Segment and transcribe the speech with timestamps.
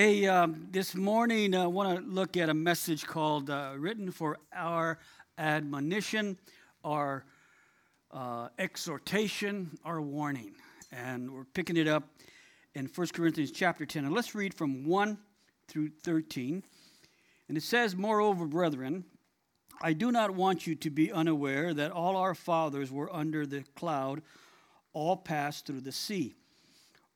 [0.00, 4.38] Hey, um, this morning I want to look at a message called uh, Written for
[4.54, 5.00] Our
[5.38, 6.38] Admonition,
[6.84, 7.24] Our
[8.12, 10.52] uh, Exhortation, Our Warning.
[10.92, 12.04] And we're picking it up
[12.76, 14.04] in 1 Corinthians chapter 10.
[14.04, 15.18] And let's read from 1
[15.66, 16.62] through 13.
[17.48, 19.04] And it says, Moreover, brethren,
[19.82, 23.64] I do not want you to be unaware that all our fathers were under the
[23.74, 24.22] cloud,
[24.92, 26.36] all passed through the sea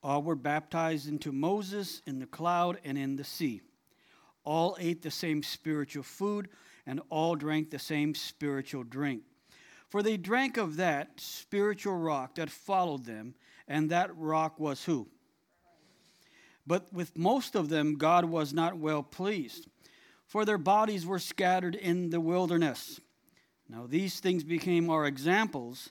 [0.03, 3.61] all were baptized into Moses in the cloud and in the sea.
[4.44, 6.49] All ate the same spiritual food,
[6.86, 9.22] and all drank the same spiritual drink.
[9.89, 13.35] For they drank of that spiritual rock that followed them,
[13.68, 15.07] and that rock was who?
[16.66, 19.69] But with most of them, God was not well pleased,
[20.27, 23.00] for their bodies were scattered in the wilderness.
[23.69, 25.91] Now, these things became our examples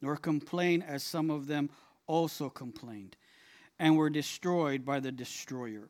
[0.00, 1.70] nor complain as some of them
[2.06, 3.16] also complained,
[3.78, 5.88] and were destroyed by the destroyer.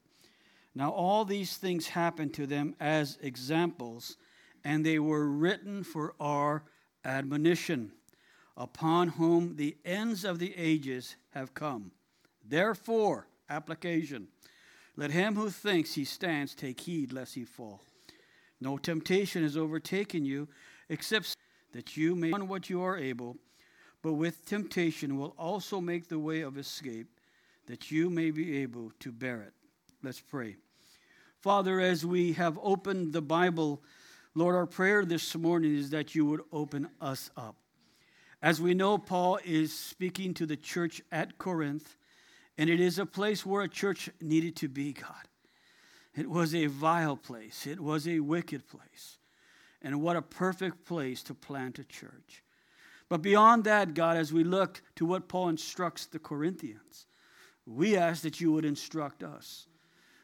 [0.75, 4.17] Now, all these things happened to them as examples,
[4.65, 6.63] and they were written for our
[7.05, 7.93] admonition,
[8.57, 11.93] upon whom the ends of the ages have come.
[12.47, 14.29] Therefore, application,
[14.97, 17.81] let him who thinks he stands take heed lest he fall.
[18.61, 20.49] No temptation has overtaken you,
[20.89, 21.35] except
[21.73, 23.37] that you may on what you are able
[24.03, 27.09] but with temptation will also make the way of escape,
[27.67, 29.53] that you may be able to bear it.
[30.03, 30.57] Let's pray.
[31.39, 33.83] Father, as we have opened the Bible,
[34.35, 37.57] Lord, our prayer this morning is that you would open us up.
[38.43, 41.97] As we know, Paul is speaking to the church at Corinth,
[42.57, 45.29] and it is a place where a church needed to be, God.
[46.15, 49.19] It was a vile place, it was a wicked place.
[49.83, 52.43] And what a perfect place to plant a church.
[53.11, 57.07] But beyond that, God, as we look to what Paul instructs the Corinthians,
[57.67, 59.67] we ask that you would instruct us.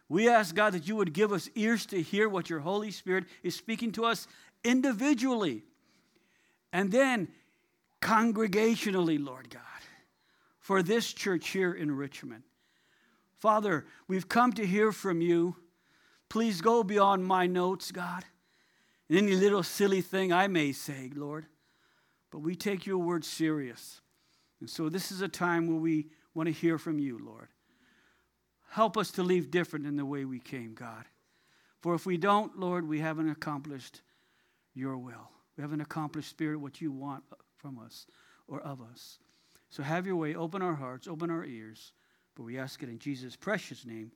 [0.09, 3.25] We ask, God, that you would give us ears to hear what your Holy Spirit
[3.43, 4.29] is speaking to us
[4.63, 5.65] individually
[6.73, 7.29] and then
[8.01, 9.63] congregationally, Lord God,
[10.61, 12.45] for this church here in Richmond.
[13.37, 15.57] Father, we've come to hear from you.
[16.29, 18.25] Please go beyond my notes, God.
[19.09, 21.47] and Any little silly thing I may say, Lord.
[22.37, 24.03] But we take your word serious.
[24.61, 27.49] And so this is a time where we want to hear from you, Lord.
[28.69, 31.07] Help us to leave different in the way we came, God.
[31.81, 34.03] For if we don't, Lord, we haven't accomplished
[34.75, 35.31] your will.
[35.57, 37.25] We haven't accomplished, Spirit, what you want
[37.57, 38.07] from us
[38.49, 39.19] or of us.
[39.71, 40.35] So have your way.
[40.35, 41.95] Open our hearts, open our ears.
[42.35, 44.13] But we ask it in Jesus' precious name.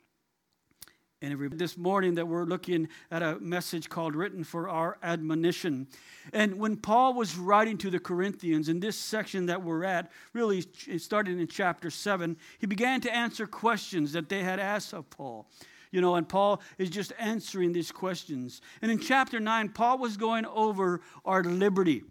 [1.23, 5.87] And this morning that we're looking at a message called written for our admonition.
[6.33, 10.65] And when paul was writing to the corinthians in this section that we're at really
[10.97, 15.47] started in chapter 7 he began to answer questions that they had asked of paul.
[15.91, 18.63] You know and paul is just answering these questions.
[18.81, 22.03] And in chapter 9 paul was going over our liberty.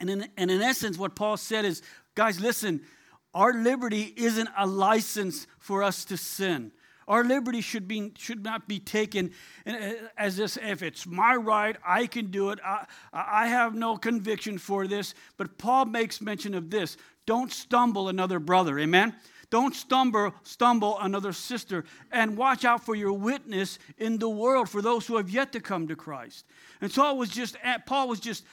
[0.00, 1.82] And in, and in essence what paul said is
[2.14, 2.80] guys listen
[3.34, 6.72] our liberty isn't a license for us to sin
[7.10, 9.32] our liberty should, be, should not be taken
[9.66, 12.60] uh, as this, if it's my right, I can do it.
[12.64, 15.12] I, I have no conviction for this.
[15.36, 18.78] But Paul makes mention of this don't stumble another brother.
[18.78, 19.16] Amen?
[19.50, 24.80] Don't stumble, stumble another sister, and watch out for your witness in the world for
[24.80, 26.46] those who have yet to come to Christ.
[26.80, 27.56] And so it was just
[27.86, 28.44] Paul was just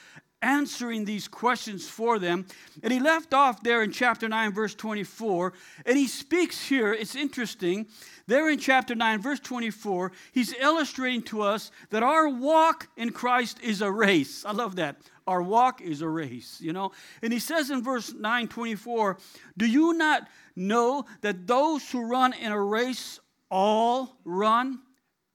[0.41, 2.45] answering these questions for them.
[2.83, 5.53] And he left off there in chapter 9, verse 24.
[5.85, 7.87] And he speaks here, it's interesting.
[8.27, 13.59] There in chapter 9, verse 24, he's illustrating to us that our walk in Christ
[13.61, 14.45] is a race.
[14.45, 14.97] I love that.
[15.25, 16.91] Our walk is a race, you know.
[17.21, 19.17] And he says in verse 9, 24,
[19.57, 23.19] Do you not know that those who run in a race
[23.49, 24.79] all run?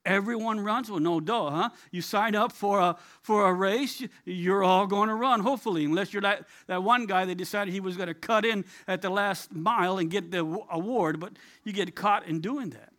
[0.05, 0.91] Everyone runs?
[0.91, 1.69] Well, no, duh, huh?
[1.91, 6.11] You sign up for a, for a race, you're all going to run, hopefully, unless
[6.11, 9.09] you're that, that one guy that decided he was going to cut in at the
[9.09, 10.39] last mile and get the
[10.69, 11.33] award, but
[11.63, 12.89] you get caught in doing that.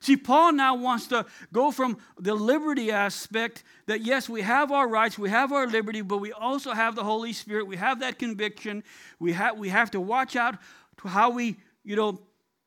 [0.00, 4.88] See, Paul now wants to go from the liberty aspect that, yes, we have our
[4.88, 8.18] rights, we have our liberty, but we also have the Holy Spirit, we have that
[8.18, 8.82] conviction,
[9.20, 10.56] we, have we have to watch out
[11.02, 12.20] to how we, you know,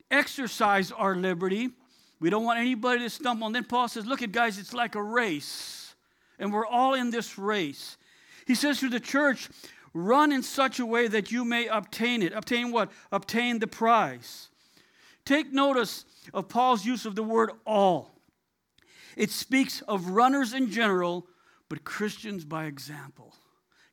[0.10, 1.72] exercise our liberty
[2.20, 3.48] We don't want anybody to stumble.
[3.48, 5.96] And then Paul says, Look at guys, it's like a race.
[6.40, 7.98] And we're all in this race.
[8.46, 9.50] He says to the church,
[9.94, 12.34] Run in such a way that you may obtain it.
[12.34, 12.92] Obtain what?
[13.12, 14.50] Obtain the prize.
[15.24, 18.12] Take notice of Paul's use of the word all.
[19.16, 21.28] It speaks of runners in general,
[21.70, 23.34] but Christians by example.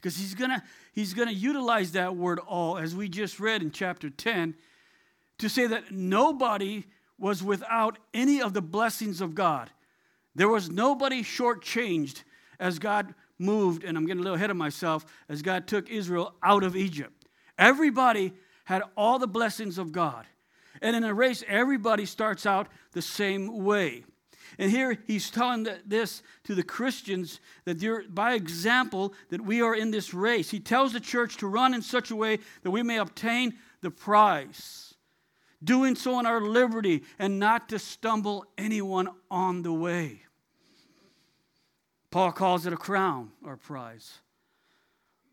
[0.01, 3.71] Because he's going to he's to utilize that word all, as we just read in
[3.71, 4.55] chapter 10,
[5.39, 6.85] to say that nobody
[7.19, 9.71] was without any of the blessings of God.
[10.35, 12.23] There was nobody shortchanged
[12.59, 16.35] as God moved, and I'm getting a little ahead of myself, as God took Israel
[16.43, 17.27] out of Egypt.
[17.59, 18.33] Everybody
[18.65, 20.27] had all the blessings of God.
[20.81, 24.05] And in a race, everybody starts out the same way.
[24.59, 29.91] And here he's telling this to the Christians that by example, that we are in
[29.91, 30.51] this race.
[30.51, 33.91] He tells the church to run in such a way that we may obtain the
[33.91, 34.92] prize,
[35.63, 40.23] doing so in our liberty and not to stumble anyone on the way.
[42.11, 44.19] Paul calls it a crown or prize.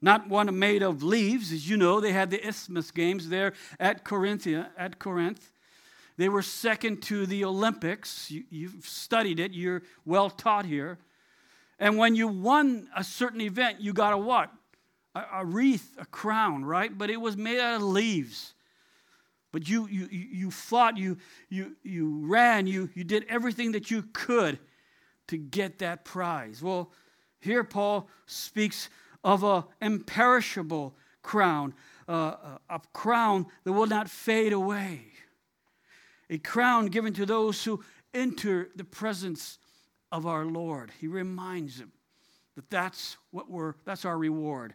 [0.02, 4.06] Not one made of leaves, as you know, they had the Isthmus Games there at
[4.06, 5.52] Corinthia, at Corinth.
[6.16, 8.32] They were second to the Olympics.
[8.32, 11.00] You, have studied it, you're well taught here.
[11.80, 14.52] And when you won a certain event, you got a what?
[15.16, 16.98] A, a wreath, a crown, right?
[16.98, 18.54] But it was made out of leaves.
[19.52, 21.18] But you, you, you fought, you,
[21.50, 24.60] you, you ran, you, you did everything that you could
[25.28, 26.62] to get that prize.
[26.62, 26.92] Well,
[27.40, 28.90] here Paul speaks
[29.24, 31.74] of an imperishable crown,
[32.08, 35.06] uh, a crown that will not fade away
[36.30, 39.58] a crown given to those who enter the presence
[40.12, 40.92] of our Lord.
[41.00, 41.92] He reminds them
[42.56, 44.74] that that's what we're that's our reward.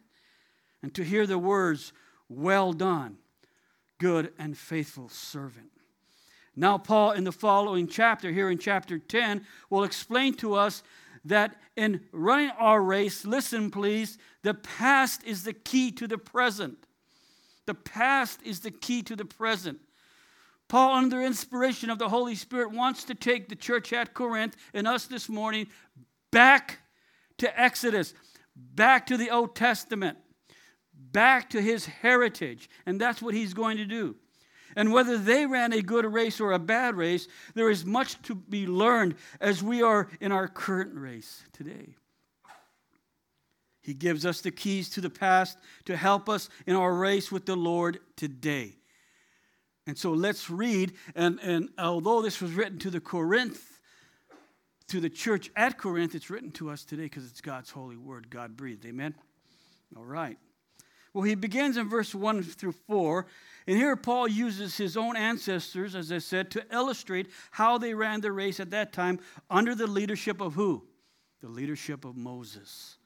[0.82, 1.92] And to hear the words,
[2.28, 3.18] "Well done,
[4.04, 5.72] good and faithful servant."
[6.54, 10.82] Now Paul in the following chapter here in chapter 10 will explain to us
[11.24, 16.86] that in running our race, listen please, the past is the key to the present.
[17.64, 19.80] The past is the key to the present.
[20.68, 24.86] Paul, under inspiration of the Holy Spirit, wants to take the church at Corinth and
[24.86, 25.66] us this morning
[26.30, 26.80] back
[27.38, 28.12] to Exodus,
[28.54, 30.18] back to the Old Testament,
[31.14, 32.68] back to his heritage.
[32.84, 34.16] And that's what he's going to do.
[34.76, 38.34] And whether they ran a good race or a bad race, there is much to
[38.34, 41.94] be learned as we are in our current race today.
[43.80, 47.46] He gives us the keys to the past to help us in our race with
[47.46, 48.72] the Lord today.
[49.86, 50.94] And so let's read.
[51.14, 53.78] And, and although this was written to the Corinth,
[54.88, 58.30] to the church at Corinth, it's written to us today because it's God's holy word,
[58.30, 58.86] God breathed.
[58.86, 59.14] Amen?
[59.96, 60.38] All right.
[61.14, 63.26] Well, he begins in verse 1 through 4.
[63.66, 68.20] And here Paul uses his own ancestors, as I said, to illustrate how they ran
[68.20, 70.82] the race at that time under the leadership of who?
[71.40, 72.98] The leadership of Moses.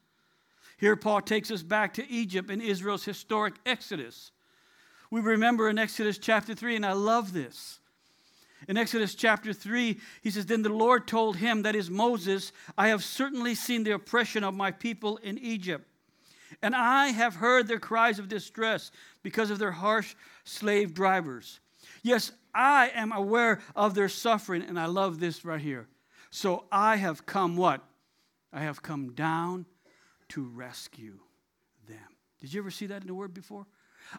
[0.79, 4.33] Here Paul takes us back to Egypt and Israel's historic exodus.
[5.11, 7.79] We remember in Exodus chapter 3, and I love this.
[8.67, 12.89] In Exodus chapter 3, he says, Then the Lord told him, that is Moses, I
[12.89, 15.88] have certainly seen the oppression of my people in Egypt,
[16.63, 18.91] and I have heard their cries of distress
[19.23, 20.15] because of their harsh
[20.45, 21.61] slave drivers.
[22.03, 25.87] Yes, I am aware of their suffering, and I love this right here.
[26.31, 27.83] So I have come what?
[28.53, 29.67] I have come down
[30.31, 31.19] to rescue
[31.87, 31.99] them.
[32.41, 33.67] Did you ever see that in the word before?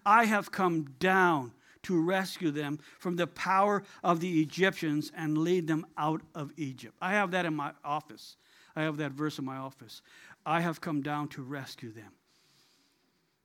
[0.06, 1.54] I have come down
[1.84, 6.96] to rescue them from the power of the Egyptians and lead them out of Egypt.
[7.02, 8.36] I have that in my office.
[8.76, 10.02] I have that verse in my office.
[10.46, 12.12] I have come down to rescue them.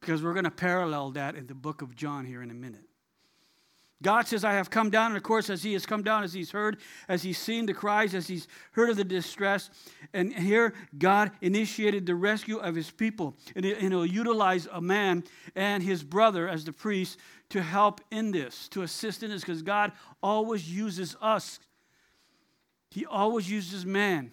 [0.05, 2.85] Because we're going to parallel that in the book of John here in a minute.
[4.03, 6.35] God says, I have come down, and of course, as He has come down, as
[6.35, 6.77] He's heard,
[7.09, 9.71] as He's seen the cries, as He's heard of the distress,
[10.13, 13.35] and here God initiated the rescue of His people.
[13.57, 15.25] And He'll utilize a man
[15.57, 17.19] and his brother as the priest
[17.49, 19.93] to help in this, to assist in this, because God
[20.23, 21.61] always uses us.
[22.91, 24.33] He always uses man.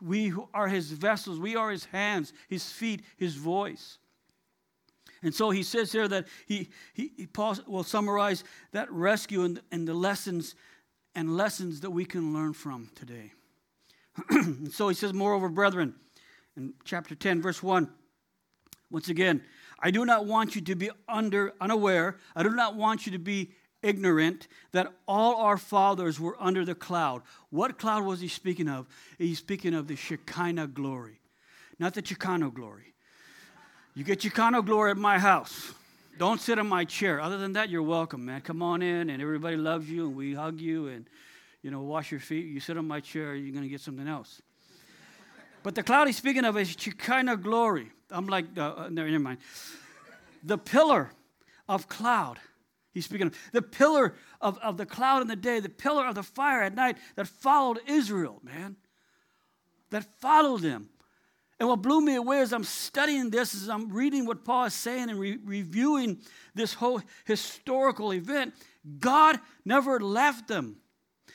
[0.00, 3.98] We are His vessels, we are His hands, His feet, His voice.
[5.22, 8.42] And so he says here that he, he, he Paul will summarize
[8.72, 10.54] that rescue and, and the lessons
[11.14, 13.32] and lessons that we can learn from today.
[14.70, 15.94] so he says, Moreover, brethren,
[16.56, 17.88] in chapter 10, verse 1,
[18.90, 19.42] once again,
[19.78, 23.18] I do not want you to be under unaware, I do not want you to
[23.18, 27.22] be ignorant that all our fathers were under the cloud.
[27.50, 28.86] What cloud was he speaking of?
[29.18, 31.20] He's speaking of the Shekinah glory,
[31.78, 32.94] not the Chicano glory.
[33.94, 35.74] You get Chicano glory at my house.
[36.18, 37.20] Don't sit in my chair.
[37.20, 38.40] Other than that, you're welcome, man.
[38.40, 41.06] Come on in, and everybody loves you, and we hug you, and
[41.62, 42.46] you know, wash your feet.
[42.46, 44.40] You sit on my chair, you're to get something else.
[45.62, 47.90] but the cloud he's speaking of is Shekinah glory.
[48.10, 49.38] I'm like, uh, uh, never, never mind.
[50.42, 51.10] The pillar
[51.68, 52.38] of cloud.
[52.92, 56.14] He's speaking of the pillar of, of the cloud in the day, the pillar of
[56.14, 58.76] the fire at night that followed Israel, man.
[59.90, 60.88] That followed them.
[61.62, 64.74] And what blew me away as I'm studying this, as I'm reading what Paul is
[64.74, 66.18] saying and re- reviewing
[66.56, 68.52] this whole historical event,
[68.98, 70.78] God never left them.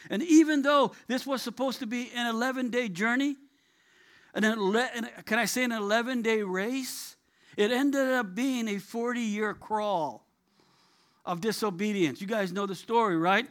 [0.10, 3.38] And even though this was supposed to be an 11 day journey,
[4.34, 4.90] an ele-
[5.24, 7.16] can I say an 11 day race?
[7.56, 10.26] It ended up being a 40 year crawl
[11.26, 12.20] of disobedience.
[12.20, 13.48] You guys know the story, right?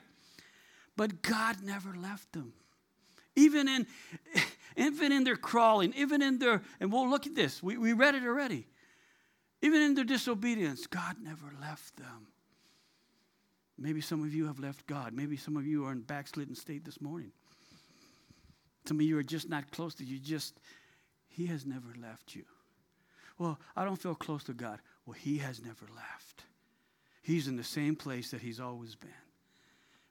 [0.95, 2.53] But God never left them.
[3.35, 3.87] Even in,
[4.77, 8.15] even in their crawling, even in their, and we'll look at this, we, we read
[8.15, 8.67] it already.
[9.63, 12.29] Even in their disobedience, God never left them.
[13.79, 15.13] Maybe some of you have left God.
[15.13, 17.33] Maybe some of you are in backslidden state this morning.
[18.87, 20.19] Some of you are just not close to you.
[20.19, 20.61] Just,
[21.29, 22.45] He has never left you.
[23.39, 24.79] Well, I don't feel close to God.
[25.05, 26.45] Well, He has never left.
[27.23, 29.11] He's in the same place that He's always been.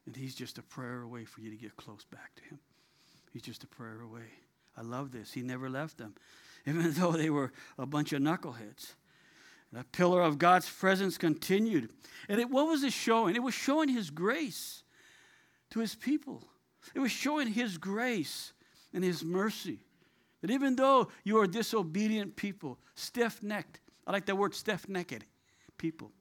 [0.05, 2.59] And He's just a prayer away for you to get close back to Him.
[3.31, 4.31] He's just a prayer away.
[4.77, 5.33] I love this.
[5.33, 6.15] He never left them,
[6.65, 8.93] even though they were a bunch of knuckleheads.
[9.71, 11.89] The pillar of God's presence continued.
[12.29, 13.35] And it, what was it showing?
[13.35, 14.83] It was showing His grace
[15.71, 16.43] to His people.
[16.93, 18.53] It was showing His grace
[18.93, 19.79] and His mercy.
[20.41, 25.25] That even though you are disobedient people, stiff necked, I like that word stiff necked
[25.77, 26.11] people,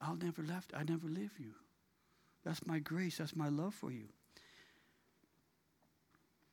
[0.00, 1.54] I'll never left, I never leave you.
[2.44, 4.08] That's my grace, that's my love for you.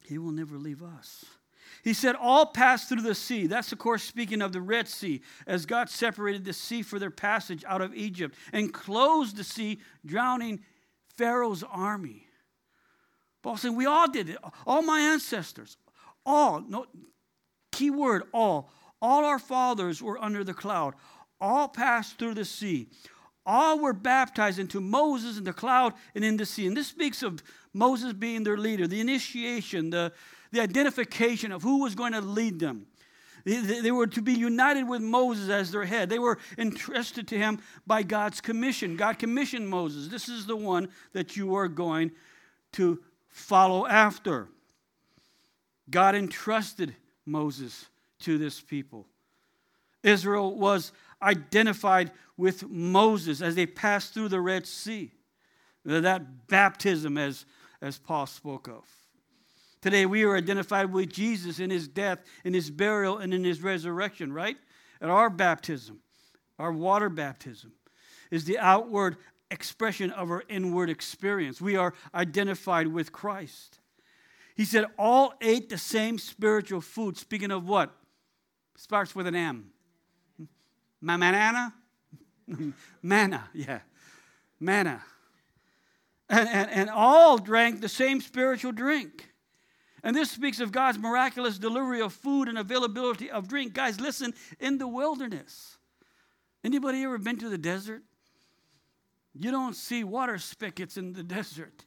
[0.08, 1.26] He will never leave us.
[1.84, 3.48] He said, All passed through the sea.
[3.48, 7.12] That's, of course, speaking of the Red Sea, as God separated the sea for their
[7.12, 10.60] passage out of Egypt and closed the sea, drowning
[11.18, 12.28] Pharaoh's army.
[13.42, 14.38] Paul saying, We all did it.
[14.68, 15.78] All my ancestors,
[16.26, 16.86] all, no,
[17.72, 18.72] key word, all.
[19.02, 20.94] All our fathers were under the cloud.
[21.40, 22.90] All passed through the sea.
[23.46, 26.68] All were baptized into Moses in the cloud and in the sea.
[26.68, 27.42] And this speaks of
[27.74, 30.12] Moses being their leader, the initiation, the,
[30.52, 32.86] the identification of who was going to lead them.
[33.44, 36.10] They, they were to be united with Moses as their head.
[36.10, 38.98] They were entrusted to him by God's commission.
[38.98, 40.10] God commissioned Moses.
[40.10, 42.12] This is the one that you are going
[42.74, 44.48] to follow after.
[45.90, 46.96] God entrusted
[47.26, 47.88] Moses
[48.20, 49.08] to this people.
[50.04, 55.12] Israel was identified with Moses as they passed through the Red Sea.
[55.86, 57.46] That baptism, as,
[57.82, 58.84] as Paul spoke of.
[59.82, 63.62] Today, we are identified with Jesus in his death, in his burial, and in his
[63.62, 64.58] resurrection, right?
[65.00, 66.02] And our baptism,
[66.60, 67.74] our water baptism,
[68.30, 69.18] is the outward
[69.50, 71.60] expression of our inward experience.
[71.60, 73.80] We are identified with Christ.
[74.56, 77.18] He said, All ate the same spiritual food.
[77.18, 77.92] Speaking of what?
[78.78, 79.72] Starts with an M.
[81.02, 81.74] Manana?
[83.02, 83.80] Manna, yeah.
[84.60, 85.02] Manna.
[86.30, 89.30] And, and, and all drank the same spiritual drink.
[90.04, 93.74] And this speaks of God's miraculous delivery of food and availability of drink.
[93.74, 95.78] Guys, listen, in the wilderness.
[96.64, 98.04] Anybody ever been to the desert?
[99.34, 101.86] You don't see water spigots in the desert.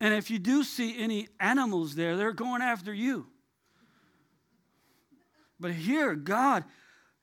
[0.00, 3.26] And if you do see any animals there, they're going after you.
[5.58, 6.64] But here, God,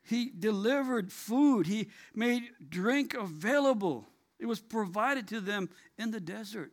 [0.04, 4.08] He delivered food, He made drink available.
[4.40, 6.72] It was provided to them in the desert.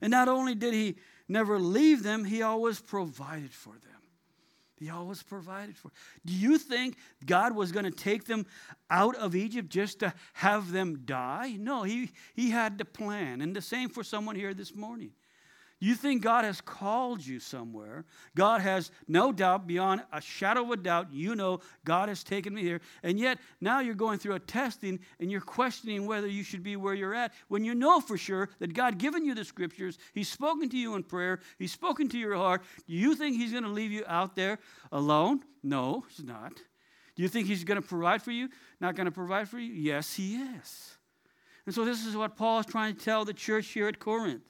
[0.00, 0.96] And not only did He
[1.28, 3.80] never leave them, he always provided for them.
[4.78, 5.90] He always provided for.
[6.24, 8.44] Do you think God was going to take them
[8.90, 11.56] out of Egypt just to have them die?
[11.58, 13.40] No, he, he had the plan.
[13.40, 15.12] And the same for someone here this morning.
[15.78, 18.06] You think God has called you somewhere.
[18.34, 22.54] God has no doubt, beyond a shadow of a doubt, you know God has taken
[22.54, 22.80] me here.
[23.02, 26.76] And yet now you're going through a testing and you're questioning whether you should be
[26.76, 30.30] where you're at when you know for sure that God given you the scriptures, He's
[30.30, 32.62] spoken to you in prayer, He's spoken to your heart.
[32.86, 34.58] Do you think He's going to leave you out there
[34.92, 35.40] alone?
[35.62, 36.54] No, He's not.
[37.16, 38.48] Do you think He's going to provide for you?
[38.80, 39.74] Not going to provide for you?
[39.74, 40.96] Yes, He is.
[41.66, 44.42] And so this is what Paul is trying to tell the church here at Corinth.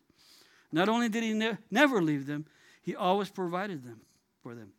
[0.72, 2.46] Not only did he ne- never leave them,
[2.82, 4.00] he always provided them
[4.42, 4.72] for them.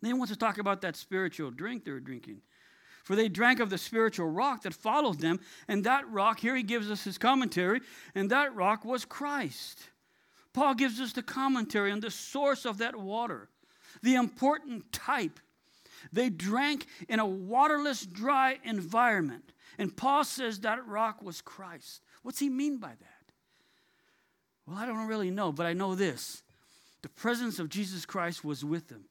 [0.00, 2.42] Then he wants to talk about that spiritual drink they were drinking.
[3.04, 6.62] For they drank of the spiritual rock that followed them, and that rock, here he
[6.62, 7.80] gives us his commentary,
[8.14, 9.80] and that rock was Christ.
[10.52, 13.48] Paul gives us the commentary on the source of that water,
[14.02, 15.40] the important type.
[16.12, 19.52] They drank in a waterless, dry environment.
[19.78, 22.02] And Paul says that rock was Christ.
[22.22, 23.17] What's he mean by that?
[24.68, 26.42] Well, I don't really know, but I know this.
[27.02, 29.04] The presence of Jesus Christ was with them.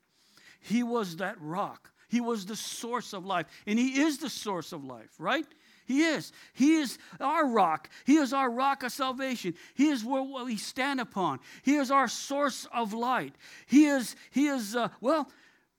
[0.60, 1.90] He was that rock.
[2.10, 3.48] He was the source of life.
[3.66, 5.46] And He is the source of life, right?
[5.86, 6.32] He is.
[6.54, 7.90] He is our rock.
[8.06, 9.56] He is our rock of salvation.
[9.74, 11.40] He is where we stand upon.
[11.64, 13.36] He is our source of light.
[13.66, 15.32] He is, he is uh, well,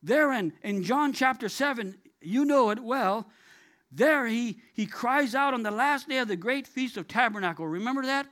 [0.02, 3.28] there in, in John chapter 7, you know it well.
[3.92, 7.66] There he, he cries out on the last day of the great feast of tabernacle.
[7.66, 8.26] Remember that?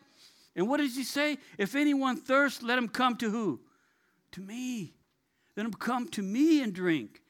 [0.56, 1.36] And what does he say?
[1.58, 3.60] If anyone thirsts, let him come to who?
[4.32, 4.94] To me.
[5.54, 7.20] Let him come to me and drink.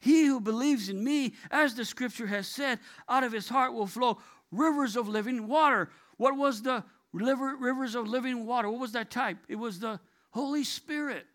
[0.00, 3.86] He who believes in me, as the scripture has said, out of his heart will
[3.86, 4.18] flow
[4.50, 5.90] rivers of living water.
[6.16, 8.68] What was the river, rivers of living water?
[8.68, 9.38] What was that type?
[9.48, 11.26] It was the Holy Spirit.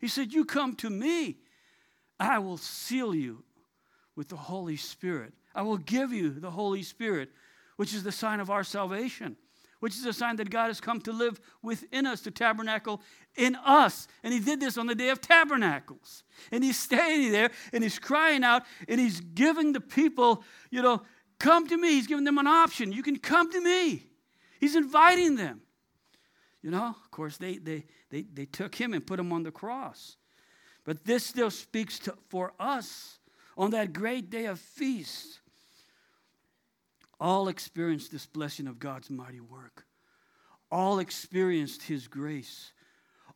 [0.00, 1.38] He said, You come to me,
[2.18, 3.44] I will seal you
[4.16, 5.32] with the Holy Spirit.
[5.54, 7.30] I will give you the Holy Spirit,
[7.76, 9.36] which is the sign of our salvation
[9.80, 13.00] which is a sign that God has come to live within us, to tabernacle
[13.36, 14.08] in us.
[14.22, 16.24] And He did this on the day of tabernacles.
[16.50, 21.02] And He's standing there and He's crying out and He's giving the people, you know,
[21.38, 21.90] come to me.
[21.90, 22.92] He's giving them an option.
[22.92, 24.04] You can come to me.
[24.60, 25.60] He's inviting them.
[26.62, 29.52] You know, of course, they, they, they, they took Him and put Him on the
[29.52, 30.16] cross.
[30.84, 33.18] But this still speaks to, for us
[33.56, 35.40] on that great day of feast
[37.20, 39.84] all experienced this blessing of God's mighty work.
[40.70, 42.72] All experienced His grace.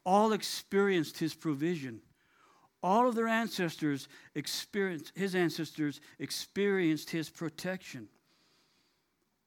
[0.04, 2.00] All experienced His provision.
[2.82, 8.08] All of their ancestors experienced, His ancestors experienced His protection.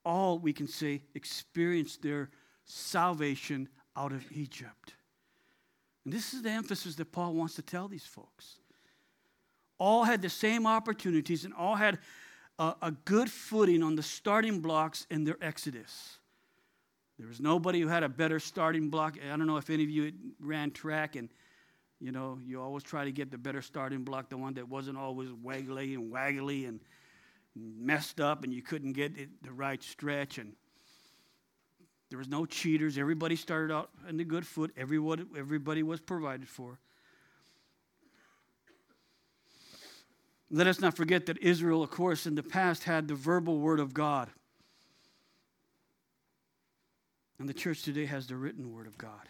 [0.04, 2.30] All, we can say, experienced their
[2.66, 4.94] salvation out of Egypt.
[6.04, 8.60] And this is the emphasis that Paul wants to tell these folks.
[9.78, 12.00] All had the same opportunities and all had
[12.60, 16.20] a, a good footing on the starting blocks in their exodus.
[17.18, 19.18] There was nobody who had a better starting block.
[19.24, 21.30] I don't know if any of you ran track and
[22.02, 24.98] you know, you always try to get the better starting block, the one that wasn't
[24.98, 26.82] always waggly and waggly and
[27.56, 30.54] messed up and you couldn't get it the right stretch and
[32.10, 32.98] there was no cheaters.
[32.98, 34.72] Everybody started out in the good foot.
[34.78, 36.80] Everybody, everybody was provided for.
[40.56, 43.82] Let us not forget that Israel, of course, in the past had the verbal word
[43.82, 44.30] of God.
[47.38, 49.28] And the church today has the written word of God.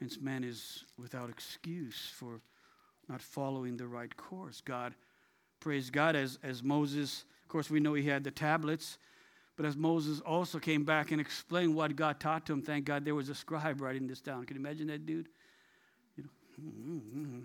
[0.00, 2.40] Hence, man is without excuse for
[3.08, 4.60] not following the right course.
[4.60, 4.96] God,
[5.60, 8.98] praise God, as, as Moses, of course, we know he had the tablets,
[9.56, 13.04] but as Moses also came back and explained what God taught to him, thank God
[13.04, 14.44] there was a scribe writing this down.
[14.44, 15.28] Can you imagine that dude?
[16.16, 16.30] You know,
[16.60, 17.42] mm-hmm.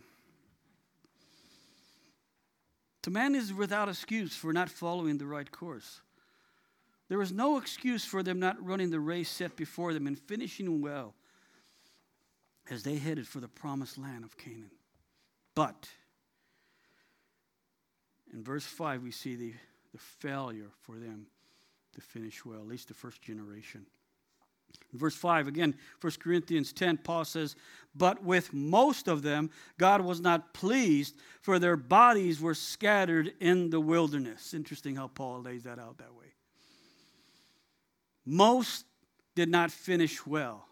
[3.03, 6.01] The man is without excuse for not following the right course.
[7.07, 10.81] There is no excuse for them not running the race set before them and finishing
[10.81, 11.15] well
[12.69, 14.71] as they headed for the promised land of Canaan.
[15.55, 15.89] But
[18.31, 19.53] in verse 5, we see the,
[19.91, 21.25] the failure for them
[21.95, 23.87] to finish well, at least the first generation.
[24.93, 27.55] Verse 5, again, 1 Corinthians 10, Paul says,
[27.95, 33.69] But with most of them God was not pleased, for their bodies were scattered in
[33.69, 34.53] the wilderness.
[34.53, 36.25] Interesting how Paul lays that out that way.
[38.25, 38.85] Most
[39.35, 40.65] did not finish well,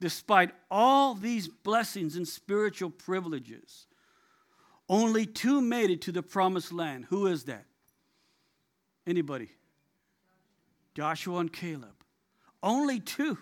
[0.00, 3.86] despite all these blessings and spiritual privileges.
[4.88, 7.06] Only two made it to the promised land.
[7.10, 7.64] Who is that?
[9.06, 9.50] Anybody?
[10.94, 11.95] Joshua and Caleb.
[12.66, 13.38] Only two.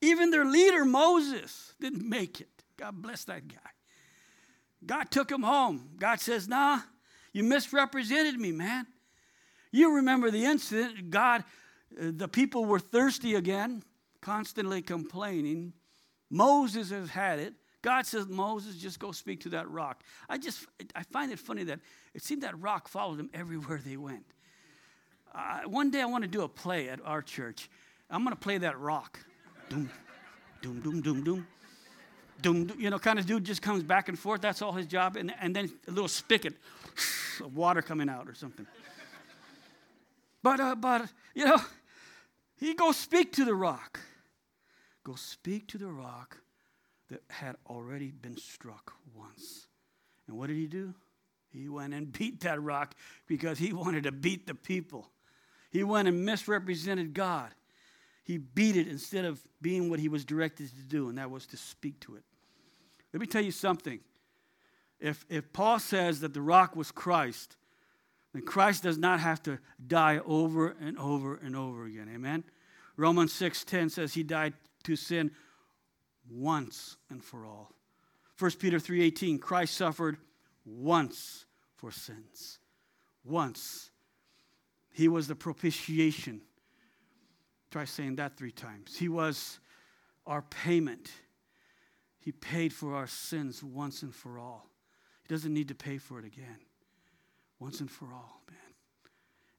[0.00, 2.48] Even their leader, Moses, didn't make it.
[2.78, 3.58] God bless that guy.
[4.86, 5.90] God took him home.
[5.98, 6.80] God says, Nah,
[7.34, 8.86] you misrepresented me, man.
[9.70, 11.10] You remember the incident.
[11.10, 11.44] God,
[12.00, 13.82] uh, the people were thirsty again,
[14.22, 15.74] constantly complaining.
[16.30, 17.52] Moses has had it.
[17.82, 20.02] God says, Moses, just go speak to that rock.
[20.26, 21.80] I just, I find it funny that
[22.14, 24.24] it seemed that rock followed them everywhere they went.
[25.34, 27.68] Uh, one day I want to do a play at our church
[28.10, 29.20] I'm going to play that rock.
[29.68, 29.90] Doom,
[30.62, 31.46] doom, doom, doom, doom.
[32.40, 34.40] Doom, you know, kind of dude just comes back and forth.
[34.40, 35.16] That's all his job.
[35.16, 36.54] And, and then a little spigot
[37.40, 38.66] of water coming out or something.
[40.42, 41.58] But, uh, but, you know,
[42.56, 44.00] he goes speak to the rock.
[45.04, 46.38] Go speak to the rock
[47.10, 49.66] that had already been struck once.
[50.26, 50.94] And what did he do?
[51.50, 52.94] He went and beat that rock
[53.26, 55.10] because he wanted to beat the people.
[55.70, 57.50] He went and misrepresented God
[58.28, 61.46] he beat it instead of being what he was directed to do, and that was
[61.46, 62.22] to speak to it.
[63.10, 64.00] Let me tell you something.
[65.00, 67.56] If, if Paul says that the rock was Christ,
[68.34, 72.10] then Christ does not have to die over and over and over again.
[72.14, 72.44] Amen?
[72.98, 75.30] Romans 6.10 says he died to sin
[76.30, 77.72] once and for all.
[78.38, 80.18] 1 Peter 3:18 Christ suffered
[80.66, 82.58] once for sins.
[83.24, 83.90] Once.
[84.92, 86.42] He was the propitiation.
[87.70, 88.96] Try saying that 3 times.
[88.96, 89.60] He was
[90.26, 91.10] our payment.
[92.18, 94.70] He paid for our sins once and for all.
[95.22, 96.58] He doesn't need to pay for it again.
[97.58, 98.74] Once and for all, man.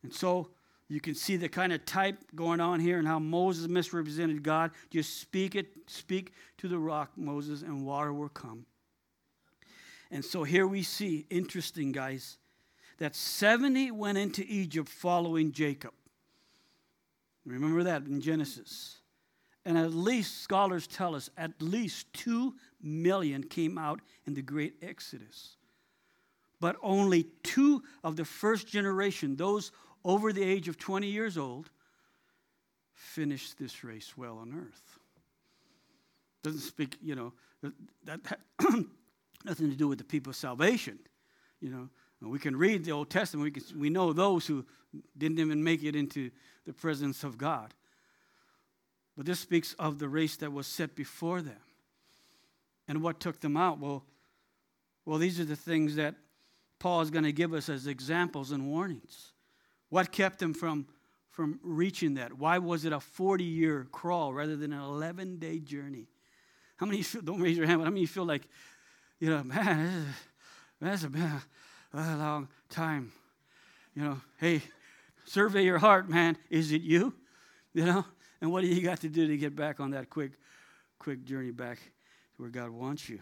[0.04, 0.50] And so
[0.88, 4.72] you can see the kind of type going on here and how Moses misrepresented God.
[4.90, 8.66] Just speak it, speak to the rock, Moses, and water will come.
[10.10, 12.38] And so here we see, interesting guys,
[12.98, 15.94] that 70 went into Egypt following Jacob.
[17.46, 18.98] Remember that in Genesis.
[19.66, 24.76] And at least, scholars tell us, at least 2 million came out in the great
[24.82, 25.58] Exodus.
[26.60, 29.72] But only two of the first generation, those
[30.04, 31.70] over the age of 20 years old,
[32.94, 35.00] finished this race well on earth.
[36.44, 37.34] Doesn't speak, you know,
[38.06, 38.40] that, that
[39.46, 41.00] nothing to do with the people of salvation.
[41.60, 41.90] You know,
[42.22, 44.66] we can read the Old Testament, we, can, we know those who
[45.18, 46.32] didn't even make it into
[46.66, 47.74] the presence of God.
[49.16, 51.60] But this speaks of the race that was set before them.
[52.88, 53.80] And what took them out?
[53.80, 54.04] Well,
[55.06, 56.16] well, these are the things that
[56.80, 59.34] Paul is going to give us as examples and warnings.
[59.90, 60.88] What kept them from,
[61.32, 62.34] from reaching that?
[62.34, 66.08] Why was it a 40 year crawl rather than an 11 day journey?
[66.78, 68.48] How many feel, don't raise your hand, but how many feel like,
[69.20, 70.06] you know, man,
[70.80, 71.42] that's a, man,
[71.94, 73.12] a long time.
[73.96, 74.62] You know, hey,
[75.26, 76.38] survey your heart, man.
[76.50, 77.14] Is it you?
[77.74, 78.06] You know,
[78.42, 80.32] and what do you got to do to get back on that quick,
[80.98, 83.20] quick journey back to where God wants you?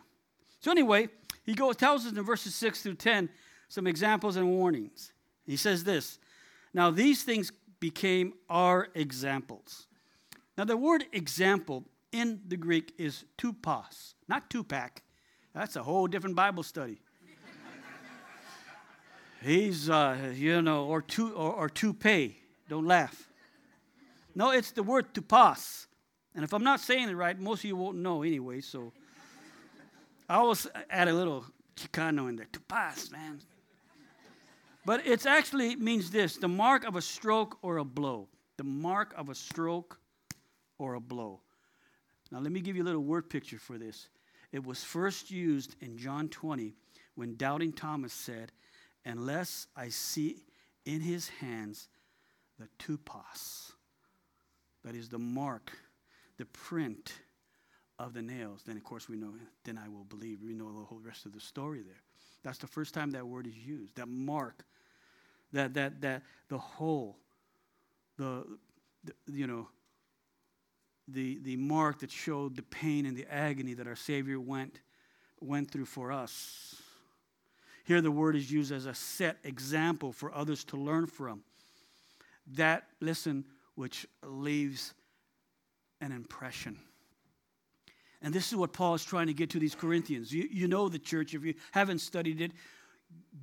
[0.59, 1.09] So anyway,
[1.43, 3.29] he goes tells us in verses six through ten
[3.69, 5.11] some examples and warnings.
[5.45, 6.19] He says this
[6.73, 9.87] now, these things became our examples.
[10.57, 15.01] Now, the word example in the Greek is tupos, not tupac.
[15.53, 16.99] That's a whole different Bible study.
[19.43, 22.37] He's, uh, you know, or, tu, or, or toupee.
[22.69, 23.29] Don't laugh.
[24.35, 25.87] No, it's the word to pass.
[26.35, 28.93] And if I'm not saying it right, most of you won't know anyway, so
[30.29, 31.45] I always add a little
[31.75, 32.47] Chicano in there.
[32.51, 33.39] To pass, man.
[34.85, 38.27] But it actually means this the mark of a stroke or a blow.
[38.57, 39.99] The mark of a stroke
[40.77, 41.41] or a blow.
[42.31, 44.09] Now, let me give you a little word picture for this.
[44.51, 46.73] It was first used in John 20
[47.15, 48.51] when doubting Thomas said,
[49.07, 50.43] Unless I see
[50.85, 51.87] in his hands
[52.59, 53.71] the tupos,
[54.83, 55.71] that is the mark,
[56.37, 57.13] the print
[57.97, 60.43] of the nails, then of course we know, then I will believe.
[60.43, 62.01] We know the whole rest of the story there.
[62.43, 64.63] That's the first time that word is used, that mark
[65.53, 67.17] that that that the whole,
[68.17, 68.45] the,
[69.03, 69.67] the you know,
[71.07, 74.79] the the mark that showed the pain and the agony that our Savior went
[75.39, 76.75] went through for us.
[77.87, 81.43] Here the word is used as a set example for others to learn from.
[82.55, 83.45] That, listen,
[83.75, 84.93] which leaves
[86.01, 86.77] an impression.
[88.21, 90.33] And this is what Paul is trying to get to these Corinthians.
[90.33, 91.33] You, you know the church.
[91.33, 92.51] If you haven't studied it,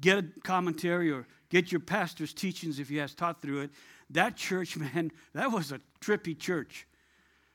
[0.02, 3.70] get a commentary or get your pastor's teachings if he has taught through it.
[4.10, 6.86] That church, man, that was a trippy church.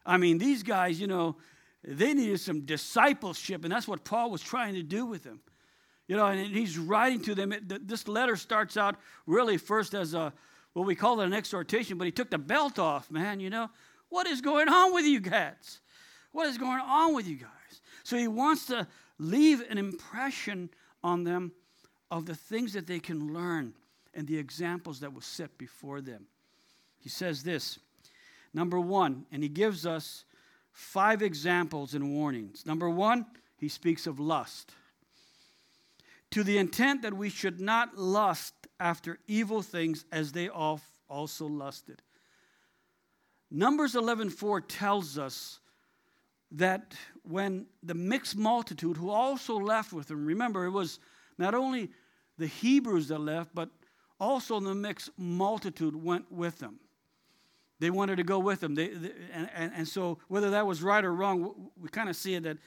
[0.08, 1.36] I mean, these guys, you know,
[1.84, 5.42] they needed some discipleship, and that's what Paul was trying to do with them.
[6.10, 7.54] You know, and he's writing to them.
[7.68, 8.96] This letter starts out
[9.28, 10.34] really first as a,
[10.74, 13.70] what we call it an exhortation, but he took the belt off, man, you know.
[14.10, 15.82] What is going on with you guys?
[16.32, 17.82] What is going on with you guys?
[18.04, 18.88] So he wants to
[19.20, 20.72] leave an impression
[21.04, 21.52] on them
[22.10, 23.76] of the things that they can learn
[24.16, 26.26] and the examples that were set before them.
[26.98, 27.78] He says this
[28.52, 30.26] number one, and he gives us
[30.72, 32.66] five examples and warnings.
[32.66, 34.74] Number one, he speaks of lust.
[36.32, 42.02] To the intent that we should not lust after evil things as they also lusted.
[43.52, 45.60] Numbers 11:4 tells us
[46.52, 51.00] that when the mixed multitude who also left with him, remember it was
[51.38, 51.90] not only
[52.38, 53.70] the Hebrews that left, but
[54.20, 56.80] also the mixed multitude went with them.
[57.80, 58.76] They wanted to go with them.
[58.76, 62.16] They, they and, and, and so, whether that was right or wrong, we kind of
[62.16, 62.58] see it that,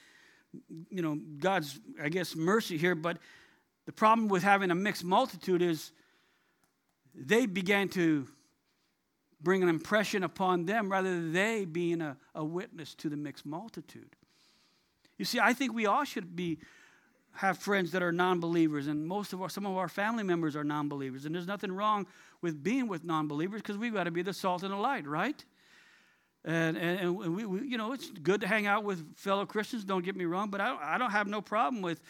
[0.90, 2.94] you know, God's, I guess, mercy here.
[2.94, 3.18] But
[3.86, 5.92] the problem with having a mixed multitude is
[7.14, 8.26] they began to
[9.40, 13.44] bring an impression upon them rather than they being a, a witness to the mixed
[13.44, 14.16] multitude.
[15.18, 16.58] You see, I think we all should be
[17.34, 20.64] have friends that are non-believers and most of our some of our family members are
[20.64, 22.06] non-believers and there's nothing wrong
[22.42, 25.44] with being with non-believers because we've got to be the salt and the light right
[26.44, 29.84] And, and, and we, we, you know, it's good to hang out with fellow Christians,
[29.84, 32.00] don't get me wrong, but I don't, I don't have no problem with,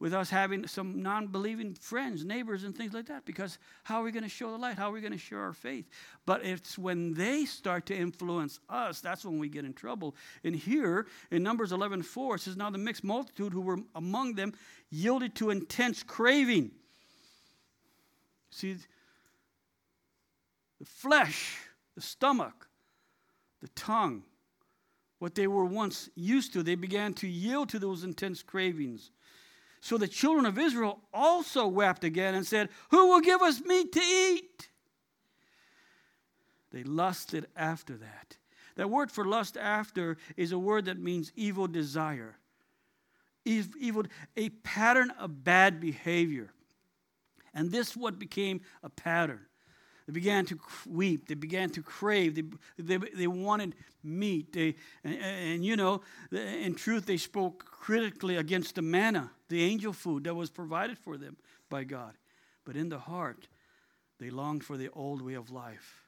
[0.00, 4.04] with us having some non believing friends, neighbors, and things like that because how are
[4.04, 4.76] we going to show the light?
[4.76, 5.88] How are we going to share our faith?
[6.24, 10.14] But it's when they start to influence us, that's when we get in trouble.
[10.44, 14.34] And here in Numbers 11 4, it says, Now the mixed multitude who were among
[14.34, 14.54] them
[14.90, 16.70] yielded to intense craving.
[18.50, 18.76] See,
[20.78, 21.58] the flesh,
[21.96, 22.68] the stomach,
[23.60, 24.22] the tongue,
[25.18, 29.10] what they were once used to, they began to yield to those intense cravings.
[29.80, 33.92] So the children of Israel also wept again and said, Who will give us meat
[33.92, 34.68] to eat?
[36.70, 38.36] They lusted after that.
[38.76, 42.36] That word for lust after is a word that means evil desire.
[43.44, 44.04] Evil,
[44.36, 46.52] a pattern of bad behavior.
[47.54, 49.47] And this what became a pattern.
[50.08, 51.28] They began to weep.
[51.28, 52.34] They began to crave.
[52.34, 52.44] They,
[52.78, 54.54] they, they wanted meat.
[54.54, 56.00] They, and, and, you know,
[56.32, 61.18] in truth, they spoke critically against the manna, the angel food that was provided for
[61.18, 61.36] them
[61.68, 62.14] by God.
[62.64, 63.48] But in the heart,
[64.18, 66.06] they longed for the old way of life.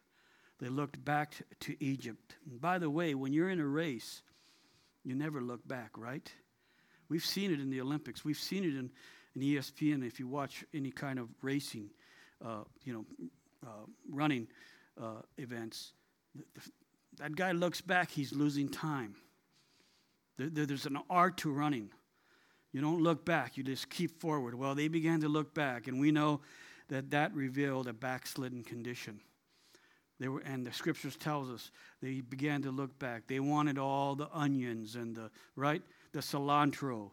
[0.61, 2.37] They looked back to Egypt.
[2.51, 4.23] And by the way, when you're in a race,
[5.05, 6.33] you never look back, right?
[7.11, 8.25] We've seen it in the Olympics.
[8.25, 8.91] We've seen it in,
[9.37, 11.91] in ESPN if you watch any kind of racing,
[12.43, 13.05] uh, you know,
[13.67, 14.49] uh, running
[15.01, 15.93] uh, events,
[17.19, 19.15] that guy looks back, he's losing time.
[20.39, 21.91] There, there's an art to running.
[22.73, 24.55] You don't look back, you just keep forward.
[24.55, 26.41] Well, they began to look back, and we know
[26.89, 29.21] that that revealed a backslidden condition.
[30.19, 31.71] They were, and the scriptures tells us
[32.03, 33.27] they began to look back.
[33.27, 37.11] They wanted all the onions and the right, the cilantro.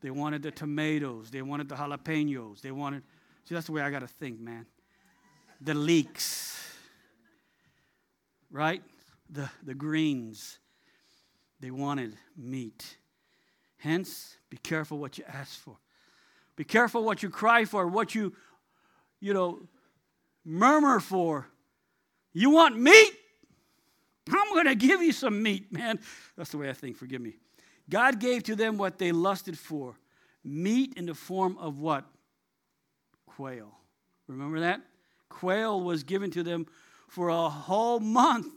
[0.00, 1.30] They wanted the tomatoes.
[1.30, 2.60] They wanted the jalapenos.
[2.60, 3.02] They wanted.
[3.44, 4.66] See, that's the way I got to think, man
[5.60, 6.62] the leeks,
[8.50, 8.82] right?
[9.30, 10.58] The, the greens.
[11.60, 12.98] They wanted meat.
[13.78, 15.76] Hence, be careful what you ask for.
[16.56, 18.34] Be careful what you cry for, what you,
[19.20, 19.60] you know,
[20.44, 21.46] murmur for.
[22.32, 23.12] You want meat?
[24.28, 25.98] I'm going to give you some meat, man.
[26.36, 27.36] That's the way I think, forgive me.
[27.88, 29.96] God gave to them what they lusted for
[30.42, 32.04] meat in the form of what?
[33.26, 33.72] Quail.
[34.28, 34.80] Remember that?
[35.28, 36.66] Quail was given to them
[37.08, 38.52] for a whole month.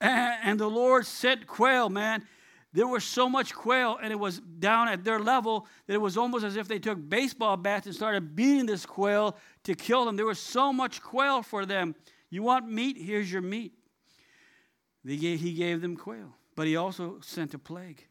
[0.00, 2.26] And, and the Lord sent quail, man.
[2.72, 6.16] There was so much quail, and it was down at their level that it was
[6.16, 10.16] almost as if they took baseball bats and started beating this quail to kill them.
[10.16, 11.94] There was so much quail for them.
[12.30, 12.96] You want meat?
[12.98, 13.74] Here's your meat.
[15.06, 18.08] Gave, he gave them quail, but he also sent a plague.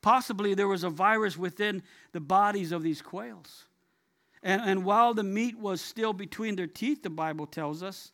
[0.00, 3.66] Possibly there was a virus within the bodies of these quails.
[4.44, 8.12] And, and while the meat was still between their teeth, the Bible tells us,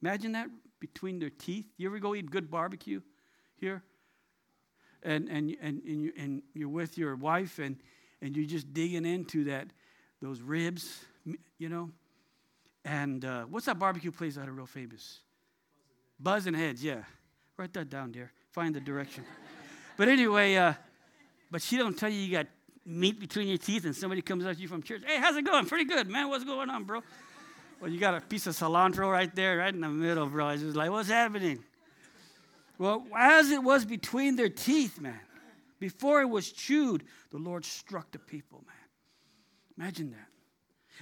[0.00, 0.46] imagine that
[0.78, 1.66] between their teeth.
[1.76, 3.00] You ever go eat good barbecue
[3.56, 3.82] here?
[5.02, 7.76] And, and, and, and, you, and you're with your wife and,
[8.22, 9.66] and you're just digging into that,
[10.22, 11.04] those ribs,
[11.58, 11.90] you know?
[12.84, 15.20] And uh, what's that barbecue place that are real famous?
[16.20, 17.02] Buz and Ned's, yeah.
[17.56, 18.30] Write that down dear.
[18.52, 19.24] Find the direction.
[19.96, 20.74] but anyway, uh,
[21.50, 22.46] but she don't tell you you got
[22.86, 25.02] meat between your teeth and somebody comes at you from church.
[25.04, 25.66] Hey, how's it going?
[25.66, 26.28] Pretty good, man.
[26.28, 27.02] What's going on, bro?
[27.80, 30.46] Well, you got a piece of cilantro right there, right in the middle, bro.
[30.46, 31.62] I was like, what's happening?
[32.78, 35.20] Well, as it was between their teeth, man,
[35.78, 38.76] before it was chewed, the Lord struck the people, man.
[39.78, 40.28] Imagine that.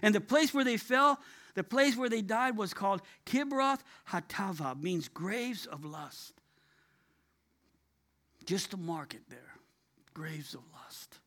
[0.02, 1.20] And the place where they fell,
[1.54, 6.34] the place where they died was called Kibroth Hattaavah, means graves of lust.
[8.44, 9.54] Just to mark it there,
[10.12, 11.18] graves of lust.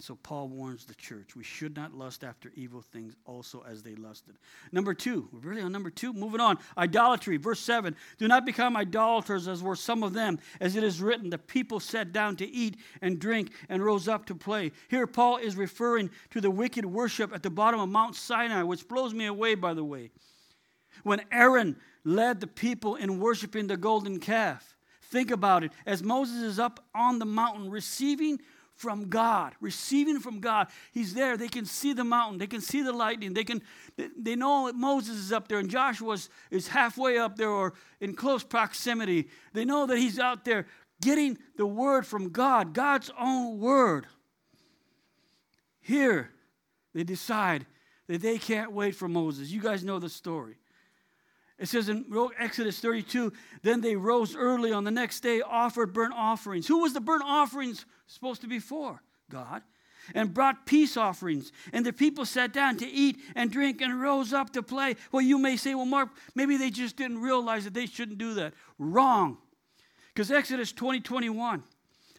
[0.00, 3.94] So Paul warns the church we should not lust after evil things also as they
[3.94, 4.36] lusted.
[4.70, 6.12] Number two, we're really on number two.
[6.12, 7.38] Moving on, idolatry.
[7.38, 11.30] Verse 7 Do not become idolaters as were some of them, as it is written,
[11.30, 14.72] the people sat down to eat and drink and rose up to play.
[14.88, 18.86] Here, Paul is referring to the wicked worship at the bottom of Mount Sinai, which
[18.88, 20.10] blows me away, by the way.
[21.02, 24.76] When Aaron led the people in worshiping the golden calf.
[25.02, 25.72] Think about it.
[25.86, 28.40] As Moses is up on the mountain receiving
[28.78, 30.68] from God, receiving from God.
[30.92, 31.36] He's there.
[31.36, 32.38] They can see the mountain.
[32.38, 33.34] They can see the lightning.
[33.34, 33.60] They can
[34.16, 36.16] they know Moses is up there and Joshua
[36.52, 39.28] is halfway up there or in close proximity.
[39.52, 40.66] They know that he's out there
[41.02, 44.06] getting the word from God, God's own word.
[45.80, 46.30] Here,
[46.94, 47.66] they decide
[48.06, 49.50] that they can't wait for Moses.
[49.50, 50.56] You guys know the story.
[51.58, 52.04] It says in
[52.38, 56.68] Exodus 32, then they rose early on the next day, offered burnt offerings.
[56.68, 59.02] Who was the burnt offerings supposed to be for?
[59.30, 59.62] God.
[60.14, 61.52] and brought peace offerings.
[61.70, 64.96] And the people sat down to eat and drink and rose up to play.
[65.12, 68.32] Well, you may say, well, Mark, maybe they just didn't realize that they shouldn't do
[68.34, 68.54] that.
[68.78, 69.36] Wrong.
[70.14, 71.62] Because Exodus 20 21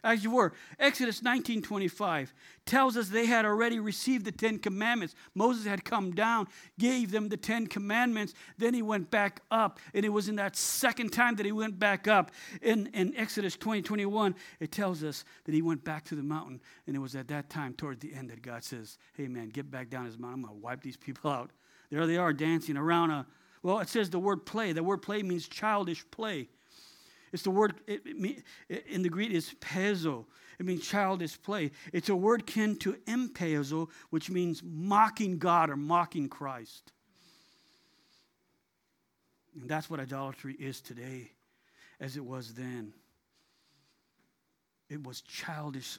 [0.02, 0.52] as you were.
[0.78, 2.32] Exodus 19:25
[2.66, 5.14] tells us they had already received the 10 commandments.
[5.34, 6.46] Moses had come down,
[6.78, 9.80] gave them the 10 commandments, then he went back up.
[9.94, 12.30] And it was in that second time that he went back up
[12.62, 16.60] in, in Exodus 20, 21, it tells us that he went back to the mountain.
[16.86, 19.70] And it was at that time, toward the end, that God says, Hey man, get
[19.70, 20.40] back down his mountain.
[20.40, 21.50] I'm gonna wipe these people out.
[21.90, 23.26] There they are dancing around a
[23.62, 24.72] well, it says the word play.
[24.72, 26.48] The word play means childish play.
[27.32, 28.02] It's the word it,
[28.68, 30.24] it, in the Greek is pezo.
[30.58, 31.70] It means childish play.
[31.92, 36.92] It's a word kin to empezo, which means mocking God or mocking Christ.
[39.58, 41.30] And that's what idolatry is today,
[41.98, 42.92] as it was then.
[44.88, 45.98] It was childish,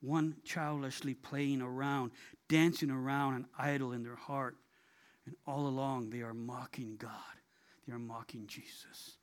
[0.00, 2.12] one childishly playing around,
[2.48, 4.56] dancing around an idol in their heart.
[5.26, 7.12] And all along, they are mocking God,
[7.86, 9.16] they are mocking Jesus.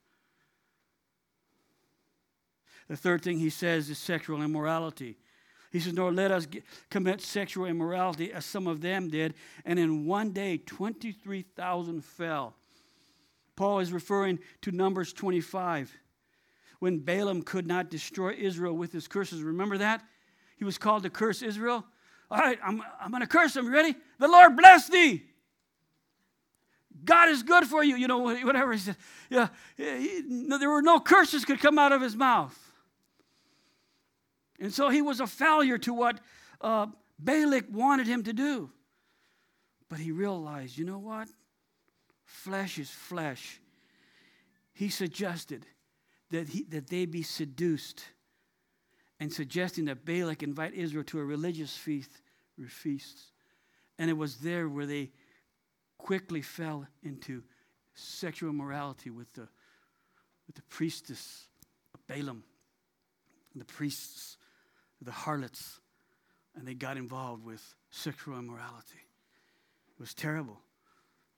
[2.89, 5.17] The third thing he says is sexual immorality.
[5.71, 9.35] He says, Nor let us get, commit sexual immorality as some of them did.
[9.63, 12.55] And in one day, 23,000 fell.
[13.55, 15.95] Paul is referring to Numbers 25
[16.79, 19.43] when Balaam could not destroy Israel with his curses.
[19.43, 20.03] Remember that?
[20.57, 21.85] He was called to curse Israel.
[22.31, 23.65] All right, I'm, I'm going to curse him.
[23.65, 23.95] You ready?
[24.17, 25.23] The Lord bless thee.
[27.03, 27.95] God is good for you.
[27.95, 28.97] You know, whatever he said.
[29.29, 32.57] Yeah, he, there were no curses could come out of his mouth.
[34.59, 36.19] And so he was a failure to what
[36.61, 38.71] uh, Balak wanted him to do.
[39.89, 41.27] But he realized, you know what?
[42.25, 43.59] Flesh is flesh.
[44.73, 45.65] He suggested
[46.29, 48.05] that, he, that they be seduced
[49.19, 52.11] and suggesting that Balak invite Israel to a religious feast,
[52.67, 53.31] feasts.
[53.97, 55.11] And it was there where they
[55.97, 57.43] quickly fell into
[57.93, 59.47] sexual immorality with the,
[60.47, 61.47] with the priestess
[61.93, 62.43] of Balaam,
[63.53, 64.37] And the priests
[65.01, 65.79] the harlots,
[66.55, 68.99] and they got involved with sexual immorality.
[69.93, 70.59] It was terrible.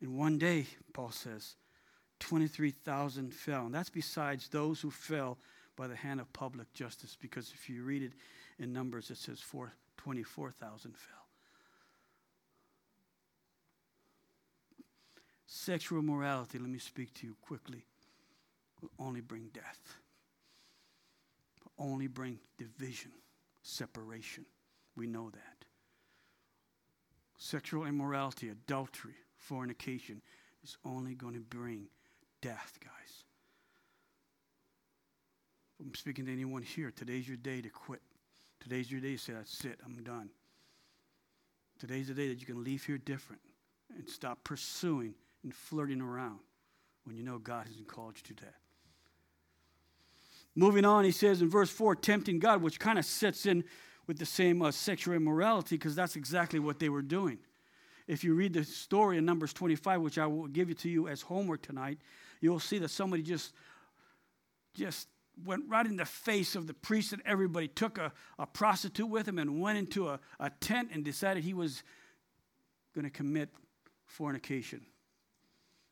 [0.02, 1.56] In one day, Paul says,
[2.20, 3.66] 23,000 fell.
[3.66, 5.38] And that's besides those who fell
[5.76, 8.14] by the hand of public justice, because if you read it
[8.60, 9.42] in Numbers, it says
[9.98, 11.18] 24,000 fell.
[15.46, 17.84] Sexual morality, let me speak to you quickly,
[18.82, 19.98] will only bring death,
[21.64, 23.12] will only bring division
[23.62, 24.46] separation.
[24.96, 25.66] We know that.
[27.38, 30.22] Sexual immorality, adultery, fornication
[30.64, 31.88] is only going to bring
[32.42, 33.24] death, guys.
[35.80, 36.92] I'm speaking to anyone here.
[36.92, 38.02] Today's your day to quit.
[38.60, 40.30] Today's your day to say, That's it, I'm done.
[41.80, 43.42] Today's the day that you can leave here different
[43.98, 46.40] and stop pursuing and flirting around
[47.06, 48.54] when you know God hasn't called you to that.
[50.56, 53.64] Moving on, he says in verse 4, tempting God, which kind of sets in
[54.08, 57.40] with the same uh, sexual immorality because that's exactly what they were doing.
[58.08, 61.08] If you read the story in Numbers 25, which I will give it to you
[61.08, 62.00] as homework tonight,
[62.42, 63.54] you'll see that somebody just,
[64.74, 65.08] just
[65.46, 69.28] went right in the face of the priest and everybody, took a, a prostitute with
[69.28, 71.84] him and went into a, a tent and decided he was
[72.94, 73.50] going to commit
[74.06, 74.82] fornication.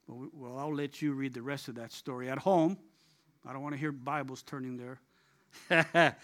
[0.07, 2.77] Well, well, I'll let you read the rest of that story at home.
[3.47, 4.99] I don't want to hear Bibles turning there.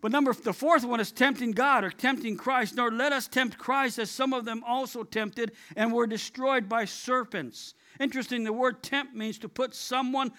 [0.00, 2.76] but number the fourth one is tempting God or tempting Christ.
[2.76, 6.84] Nor let us tempt Christ as some of them also tempted and were destroyed by
[6.84, 7.74] serpents.
[7.98, 10.32] Interesting, the word tempt means to put someone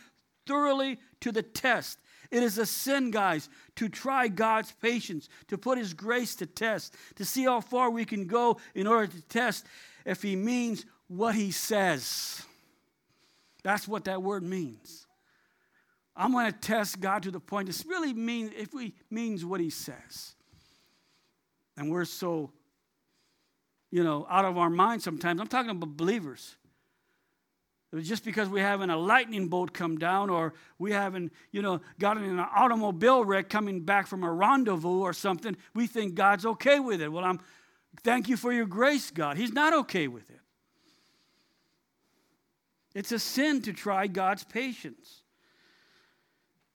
[0.47, 1.99] thoroughly to the test.
[2.32, 6.95] It is a sin, guys, to try God's patience, to put His grace to test,
[7.15, 9.65] to see how far we can go in order to test
[10.06, 12.41] if He means what He says.
[13.63, 15.06] That's what that word means.
[16.15, 19.60] I'm going to test God to the point this really means if he means what
[19.60, 20.36] he says.
[21.78, 22.52] And we're so,
[23.91, 25.39] you know, out of our mind sometimes.
[25.39, 26.56] I'm talking about believers.
[28.00, 32.23] Just because we haven't a lightning bolt come down or we haven't, you know, gotten
[32.23, 36.79] in an automobile wreck coming back from a rendezvous or something, we think God's okay
[36.79, 37.12] with it.
[37.12, 37.42] Well, I'm
[38.04, 39.36] thank you for your grace, God.
[39.36, 40.40] He's not okay with it.
[42.94, 45.21] It's a sin to try God's patience.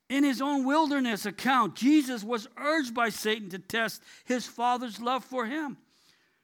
[0.08, 5.24] In his own wilderness account, Jesus was urged by Satan to test his Father's love
[5.24, 5.78] for him.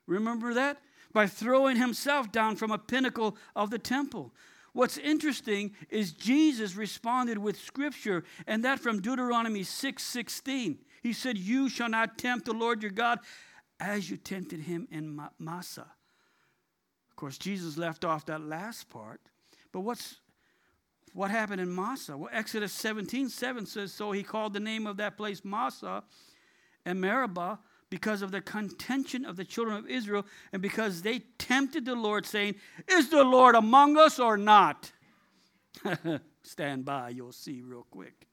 [0.06, 0.78] Remember that?
[1.12, 4.34] By throwing himself down from a pinnacle of the temple.
[4.72, 10.78] What's interesting is Jesus responded with scripture, and that from Deuteronomy 6 16.
[11.02, 13.18] He said, You shall not tempt the Lord your God.
[13.78, 15.90] as you tempted him in Massah.
[17.10, 19.20] Of course, Jesus left off that last part.
[19.72, 20.20] But what's
[21.12, 22.16] what happened in Massah?
[22.16, 26.04] Well, Exodus 17 7 says, So he called the name of that place Massah
[26.84, 27.58] and Meribah
[27.90, 32.24] because of the contention of the children of Israel and because they tempted the Lord,
[32.24, 32.54] saying,
[32.88, 34.90] Is the Lord among us or not?
[36.42, 38.26] Stand by, you'll see real quick.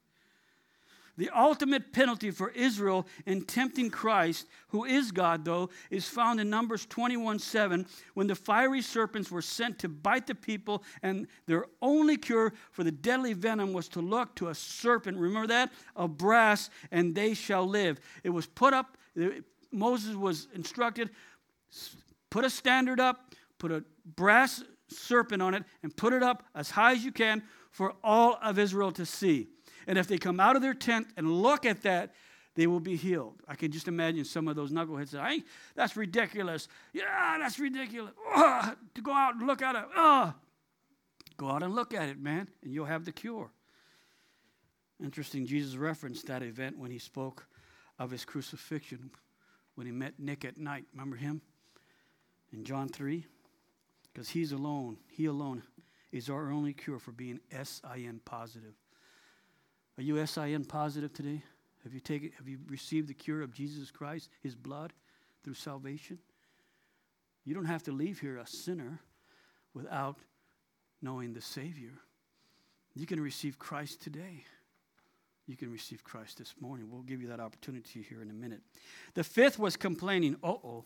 [1.19, 6.49] The ultimate penalty for Israel in tempting Christ, who is God, though, is found in
[6.49, 11.65] Numbers 21 7, when the fiery serpents were sent to bite the people, and their
[11.81, 15.71] only cure for the deadly venom was to look to a serpent, remember that?
[15.95, 17.99] Of brass, and they shall live.
[18.23, 18.97] It was put up,
[19.71, 21.11] Moses was instructed
[22.29, 23.83] put a standard up, put a
[24.15, 28.37] brass serpent on it, and put it up as high as you can for all
[28.41, 29.47] of Israel to see.
[29.87, 32.13] And if they come out of their tent and look at that,
[32.55, 33.41] they will be healed.
[33.47, 35.43] I can just imagine some of those knuckleheads say,
[35.75, 36.67] that's ridiculous.
[36.93, 38.11] Yeah, that's ridiculous.
[38.35, 39.85] To go out and look at it.
[41.37, 43.49] Go out and look at it, man, and you'll have the cure.
[45.01, 47.47] Interesting, Jesus referenced that event when he spoke
[47.97, 49.11] of his crucifixion,
[49.75, 50.83] when he met Nick at night.
[50.91, 51.41] Remember him?
[52.51, 53.25] In John 3?
[54.11, 55.63] Because he's alone, he alone
[56.11, 58.73] is our only cure for being SIN positive.
[59.99, 61.41] Are you SIN positive today?
[61.83, 64.93] Have you taken have you received the cure of Jesus Christ, his blood
[65.43, 66.19] through salvation?
[67.43, 69.01] You don't have to leave here a sinner
[69.73, 70.15] without
[71.01, 71.91] knowing the Savior.
[72.95, 74.45] You can receive Christ today.
[75.47, 76.89] You can receive Christ this morning.
[76.89, 78.61] We'll give you that opportunity here in a minute.
[79.15, 80.37] The fifth was complaining.
[80.41, 80.85] Uh oh.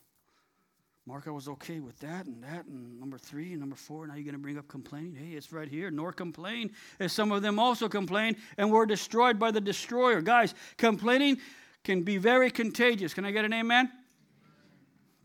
[1.06, 4.08] Mark, I was okay with that and that and number three and number four.
[4.08, 5.16] Now you're going to bring up complaining?
[5.16, 5.92] Hey, it's right here.
[5.92, 10.22] Nor complain, as some of them also complained and were destroyed by the destroyer.
[10.22, 11.40] Guys, complaining
[11.84, 13.14] can be very contagious.
[13.14, 13.92] Can I get an amen?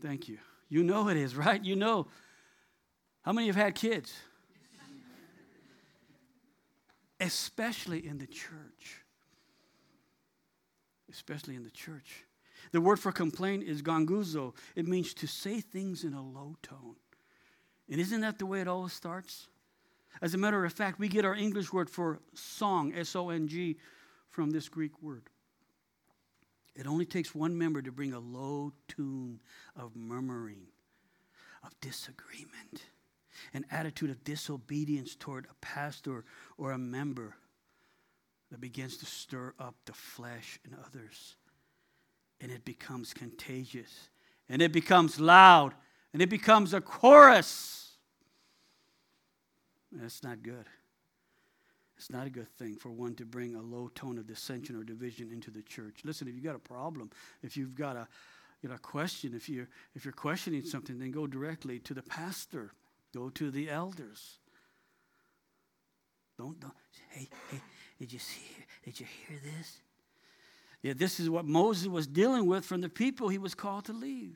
[0.01, 0.37] Thank you.
[0.67, 1.63] You know it is, right?
[1.63, 2.07] You know.
[3.21, 4.13] How many have had kids?
[7.21, 9.03] Especially in the church.
[11.11, 12.23] Especially in the church.
[12.71, 14.53] The word for complain is gonguzo.
[14.75, 16.95] It means to say things in a low tone.
[17.89, 19.47] And isn't that the way it always starts?
[20.21, 23.47] As a matter of fact, we get our English word for song, S O N
[23.47, 23.77] G,
[24.29, 25.23] from this Greek word.
[26.75, 29.39] It only takes one member to bring a low tune
[29.75, 30.67] of murmuring,
[31.63, 32.85] of disagreement,
[33.53, 36.25] an attitude of disobedience toward a pastor
[36.57, 37.35] or a member
[38.51, 41.35] that begins to stir up the flesh in others
[42.41, 44.09] and it becomes contagious
[44.47, 45.73] and it becomes loud
[46.13, 47.93] and it becomes a chorus.
[49.91, 50.65] That's not good.
[51.97, 54.83] It's not a good thing for one to bring a low tone of dissension or
[54.83, 55.99] division into the church.
[56.05, 57.09] Listen, if you've got a problem,
[57.43, 58.07] if you've got a
[58.61, 62.71] you know, question, if you're if you're questioning something, then go directly to the pastor.
[63.13, 64.37] Go to the elders.
[66.37, 66.73] Don't, don't
[67.09, 67.59] hey, hey,
[67.99, 68.41] did you see
[68.85, 69.81] did you hear this?
[70.81, 73.93] Yeah, this is what Moses was dealing with from the people he was called to
[73.93, 74.35] lead.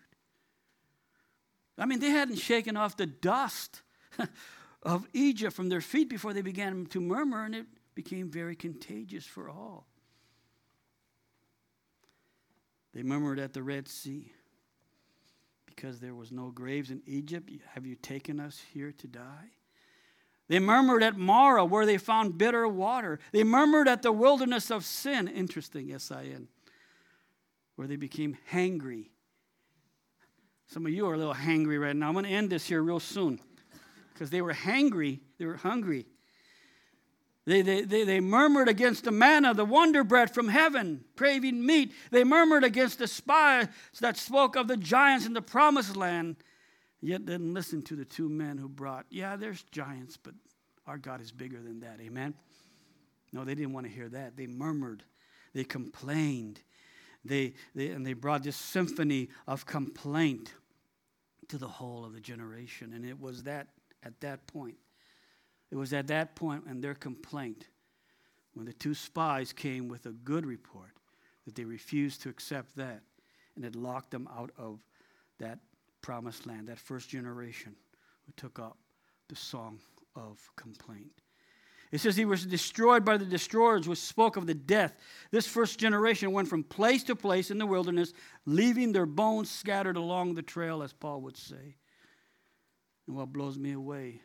[1.77, 3.81] I mean, they hadn't shaken off the dust
[4.83, 7.65] of Egypt from their feet before they began to murmur, and it
[7.95, 9.87] became very contagious for all.
[12.93, 14.31] They murmured at the Red Sea
[15.65, 17.49] because there was no graves in Egypt.
[17.73, 19.49] Have you taken us here to die?
[20.49, 23.19] They murmured at Marah, where they found bitter water.
[23.31, 25.27] They murmured at the wilderness of sin.
[25.27, 26.47] Interesting, S-I-N.
[27.75, 29.07] Where they became hangry.
[30.67, 32.07] Some of you are a little hangry right now.
[32.07, 33.39] I'm going to end this here real soon.
[34.13, 35.19] Because they were hangry.
[35.37, 36.07] They were hungry.
[37.45, 41.93] They, they, they, they murmured against the manna, the wonder bread from heaven, craving meat.
[42.09, 43.67] They murmured against the spies
[43.99, 46.37] that spoke of the giants in the promised land
[47.03, 50.33] yet didn't listen to the two men who brought, yeah, there's giants, but
[50.87, 51.99] our God is bigger than that.
[52.01, 52.33] Amen?
[53.31, 54.37] No, they didn't want to hear that.
[54.37, 55.03] They murmured,
[55.53, 56.61] they complained,
[57.25, 60.53] they, they, and they brought this symphony of complaint
[61.49, 62.93] to the whole of the generation.
[62.93, 63.67] And it was that
[64.03, 64.75] at that point,
[65.71, 67.67] it was at that point and their complaint,
[68.53, 70.91] when the two spies came with a good report,
[71.45, 73.01] that they refused to accept that,
[73.55, 74.79] and it locked them out of
[75.39, 75.59] that
[76.03, 77.75] promised land, that first generation
[78.27, 78.77] who took up
[79.29, 79.79] the song
[80.15, 81.21] of complaint.
[81.91, 84.95] It says he was destroyed by the destroyers, which spoke of the death.
[85.31, 88.13] This first generation went from place to place in the wilderness,
[88.45, 91.77] leaving their bones scattered along the trail, as Paul would say.
[93.07, 94.21] And what blows me away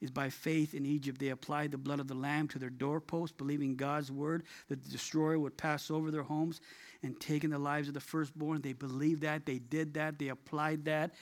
[0.00, 3.34] is by faith in Egypt, they applied the blood of the Lamb to their doorposts,
[3.36, 6.60] believing God's word that the destroyer would pass over their homes.
[7.02, 8.60] and taking the lives of the firstborn.
[8.60, 11.14] They believed that, they did that, they applied that,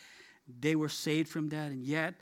[0.60, 2.14] they were saved from that, and yet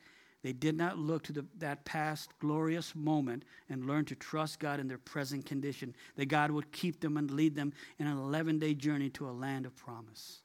[0.42, 4.80] they did not look to the, that past glorious moment and learn to trust God
[4.80, 8.58] in their present condition, that God would keep them and lead them in an 11
[8.58, 10.42] day journey to a land of promise.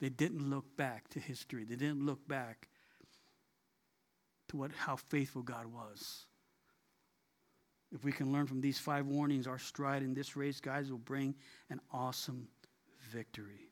[0.00, 2.68] They didn't look back to history, they didn't look back
[4.50, 6.26] to what, how faithful God was.
[7.92, 10.98] If we can learn from these five warnings, our stride in this race, guys, will
[10.98, 11.34] bring
[11.70, 12.48] an awesome
[13.10, 13.70] victory.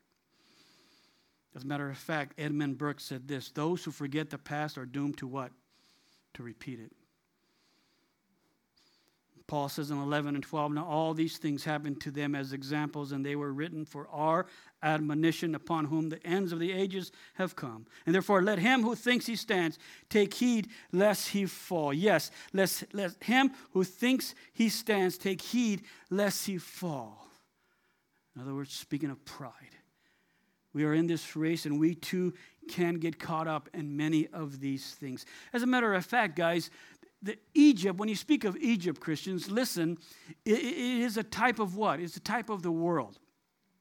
[1.55, 4.85] As a matter of fact, Edmund Burke said this those who forget the past are
[4.85, 5.51] doomed to what?
[6.35, 6.91] To repeat it.
[9.49, 13.11] Paul says in 11 and 12, Now all these things happened to them as examples,
[13.11, 14.45] and they were written for our
[14.83, 17.87] admonition upon whom the ends of the ages have come.
[18.05, 21.91] And therefore, let him who thinks he stands take heed lest he fall.
[21.91, 25.81] Yes, let, let him who thinks he stands take heed
[26.11, 27.27] lest he fall.
[28.35, 29.53] In other words, speaking of pride.
[30.73, 32.35] We are in this race, and we too
[32.69, 35.25] can get caught up in many of these things.
[35.51, 36.69] As a matter of fact, guys,
[37.21, 39.97] the Egypt, when you speak of Egypt, Christians, listen,
[40.45, 41.99] it, it is a type of what?
[41.99, 43.19] It's a type of the world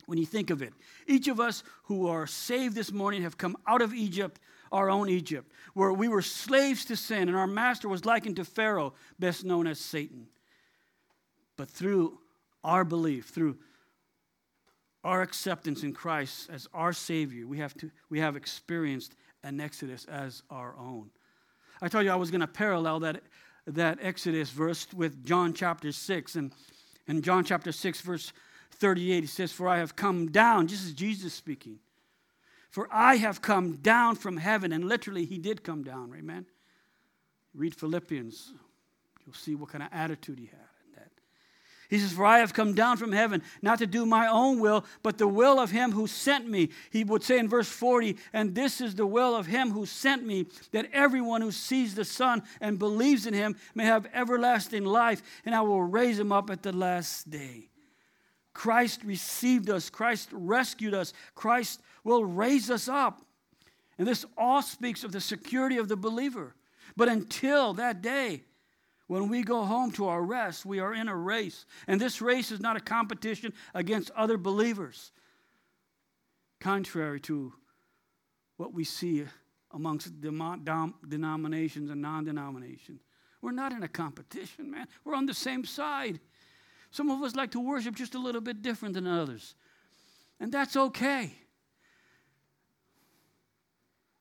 [0.07, 0.72] when you think of it.
[1.07, 4.41] Each of us who are saved this morning have come out of Egypt,
[4.72, 8.45] our own Egypt, where we were slaves to sin and our master was likened to
[8.45, 10.26] Pharaoh, best known as Satan.
[11.57, 12.18] But through
[12.64, 13.59] our belief, through
[15.05, 19.14] our acceptance in Christ as our Savior, we have, to, we have experienced
[19.45, 21.11] an Exodus as our own.
[21.81, 23.22] I told you I was going to parallel that,
[23.66, 26.37] that Exodus verse with John chapter 6.
[26.37, 26.53] And
[27.07, 28.33] in John chapter 6, verse
[28.72, 31.79] 38, he says, For I have come down, this is Jesus speaking.
[32.70, 34.72] For I have come down from heaven.
[34.72, 36.47] And literally, he did come down, amen.
[37.55, 38.53] Read Philippians,
[39.24, 40.68] you'll see what kind of attitude he had.
[41.89, 44.84] He says, For I have come down from heaven, not to do my own will,
[45.03, 46.68] but the will of him who sent me.
[46.91, 50.26] He would say in verse 40, And this is the will of him who sent
[50.26, 55.22] me, that everyone who sees the Son and believes in him may have everlasting life,
[55.47, 57.70] and I will raise him up at the last day.
[58.53, 63.22] Christ received us, Christ rescued us, Christ will raise us up.
[63.97, 66.55] And this all speaks of the security of the believer.
[66.97, 68.43] But until that day,
[69.09, 71.65] when we go home to our rest, we are in a race.
[71.87, 75.13] And this race is not a competition against other believers,
[76.61, 77.55] contrary to
[78.59, 79.25] what we see
[79.73, 83.01] amongst denominations and non denominations.
[83.41, 84.87] We're not in a competition, man.
[85.05, 86.21] We're on the same side.
[86.91, 89.55] Some of us like to worship just a little bit different than others.
[90.39, 91.33] And that's okay.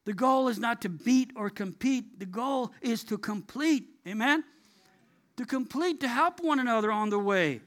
[0.05, 3.89] The goal is not to beat or compete, the goal is to complete.
[4.07, 4.45] Amen?
[5.37, 7.61] To complete, to help one another on the way.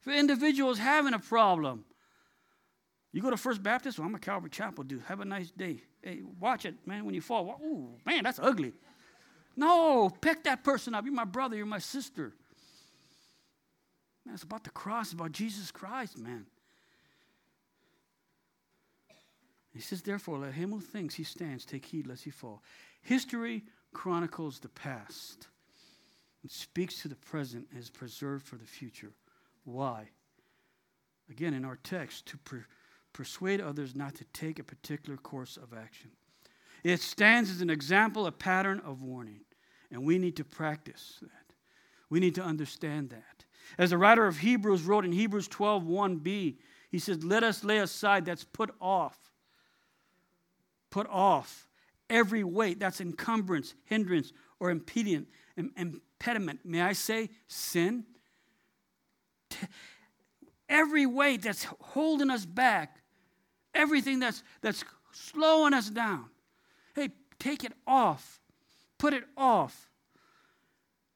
[0.00, 1.84] If an individual is having a problem,
[3.12, 5.02] you go to First Baptist, well, I'm a Calvary Chapel dude.
[5.06, 5.82] Have a nice day.
[6.02, 7.60] Hey, watch it, man, when you fall.
[7.64, 8.72] Ooh, man, that's ugly.
[9.56, 11.04] No, pick that person up.
[11.04, 12.34] You're my brother, you're my sister.
[14.26, 16.46] Man, it's about the cross, about Jesus Christ, man.
[19.72, 22.62] He says, therefore, let him who thinks he stands take heed lest he fall.
[23.02, 25.48] History chronicles the past.
[26.44, 29.12] It speaks to the present and is preserved for the future.
[29.64, 30.10] Why?
[31.30, 32.66] Again, in our text, to per-
[33.14, 36.10] persuade others not to take a particular course of action.
[36.82, 39.40] It stands as an example, a pattern of warning.
[39.90, 41.54] And we need to practice that.
[42.10, 43.44] We need to understand that.
[43.78, 46.56] As the writer of Hebrews wrote in Hebrews 12 1b,
[46.90, 49.18] he says, Let us lay aside, that's put off.
[50.90, 51.66] Put off
[52.10, 55.28] every weight, that's encumbrance, hindrance, or impediment,
[56.24, 58.04] impediment, may I say, sin.
[60.68, 62.96] Every weight that's holding us back,
[63.74, 66.26] everything that's, that's slowing us down.
[66.94, 68.40] Hey, take it off.
[68.98, 69.90] Put it off.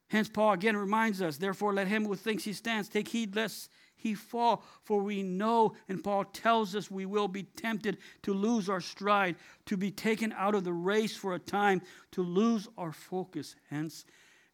[0.08, 3.70] Hence, Paul again reminds us, therefore, let him who thinks he stands take heed lest
[3.96, 4.62] he fall.
[4.84, 9.36] For we know, and Paul tells us, we will be tempted to lose our stride,
[9.66, 11.82] to be taken out of the race for a time,
[12.12, 13.54] to lose our focus.
[13.70, 14.04] Hence,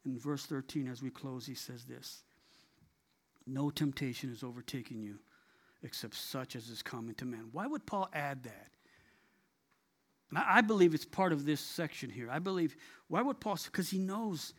[0.04, 2.22] in verse 13, as we close, he says this
[3.46, 5.18] No temptation is overtaking you
[5.82, 7.48] except such as is common to man.
[7.52, 8.68] Why would Paul add that?
[10.30, 12.28] And I believe it's part of this section here.
[12.30, 12.74] I believe,
[13.08, 13.58] why would Paul?
[13.64, 14.54] Because he knows,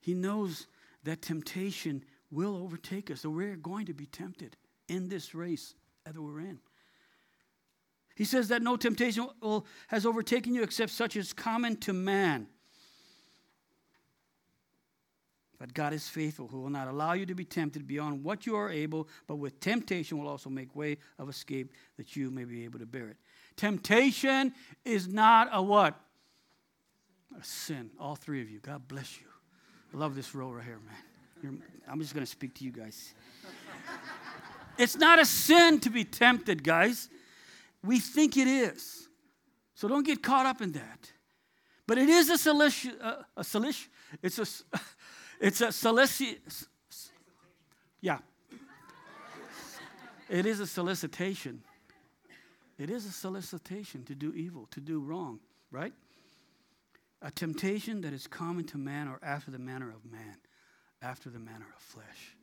[0.00, 0.66] he knows
[1.04, 4.56] that temptation will overtake us, that we're going to be tempted
[4.88, 6.58] in this race that we're in.
[8.14, 12.46] He says that no temptation will, has overtaken you except such as common to man.
[15.58, 18.56] But God is faithful, who will not allow you to be tempted beyond what you
[18.56, 22.64] are able, but with temptation will also make way of escape that you may be
[22.64, 23.16] able to bear it.
[23.56, 24.52] Temptation
[24.84, 25.98] is not a what?
[27.40, 27.90] A sin.
[27.98, 28.58] All three of you.
[28.60, 29.26] God bless you.
[29.94, 30.94] I love this row right here, man.
[31.42, 31.52] You're,
[31.88, 33.14] I'm just going to speak to you guys.
[34.78, 37.08] it's not a sin to be tempted, guys.
[37.82, 39.08] We think it is.
[39.74, 41.12] So don't get caught up in that.
[41.86, 43.88] But it is a solici- uh, a solic-
[44.22, 44.46] it's a
[45.40, 46.38] it's a solici-
[48.00, 48.18] yeah.
[50.28, 51.62] It is a solicitation.
[52.78, 55.92] It is a solicitation to do evil, to do wrong, right?
[57.22, 60.36] A temptation that is common to man or after the manner of man,
[61.00, 62.36] after the manner of flesh.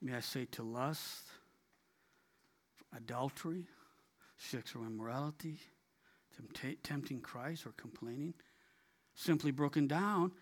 [0.00, 1.24] May I say to lust,
[2.96, 3.66] adultery,
[4.38, 5.58] sexual immorality,
[6.82, 8.34] tempting Christ or complaining.
[9.14, 10.32] Simply broken down,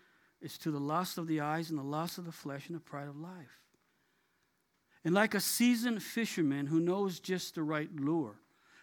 [0.41, 2.81] it's to the lust of the eyes and the lust of the flesh and the
[2.81, 3.59] pride of life.
[5.03, 8.35] And like a seasoned fisherman who knows just the right lure,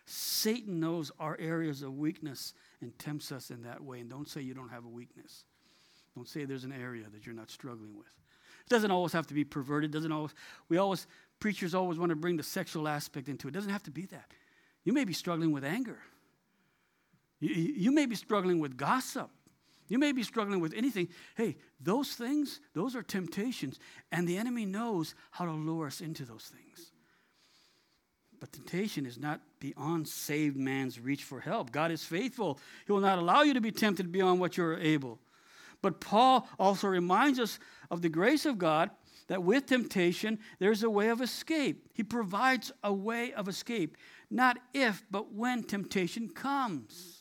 [0.07, 4.01] Satan knows our areas of weakness and tempts us in that way.
[4.01, 5.45] And don't say you don't have a weakness.
[6.15, 8.07] Don't say there's an area that you're not struggling with.
[8.67, 9.91] It doesn't always have to be perverted.
[9.91, 10.33] Doesn't always.
[10.69, 11.07] We always
[11.41, 13.51] preachers always want to bring the sexual aspect into it.
[13.51, 14.31] It doesn't have to be that.
[14.85, 15.99] You may be struggling with anger.
[17.41, 19.31] You, you may be struggling with gossip.
[19.89, 21.09] You may be struggling with anything.
[21.37, 23.79] Hey, those things, those are temptations,
[24.11, 26.93] and the enemy knows how to lure us into those things.
[28.39, 31.73] But temptation is not beyond saved man's reach for help.
[31.73, 32.59] God is faithful.
[32.87, 35.21] He will not allow you to be tempted beyond what you're able.
[35.83, 37.59] But Paul also reminds us
[37.91, 38.91] of the grace of God
[39.29, 41.89] that with temptation, there's a way of escape.
[41.93, 43.97] He provides a way of escape,
[44.31, 47.16] not if, but when temptation comes.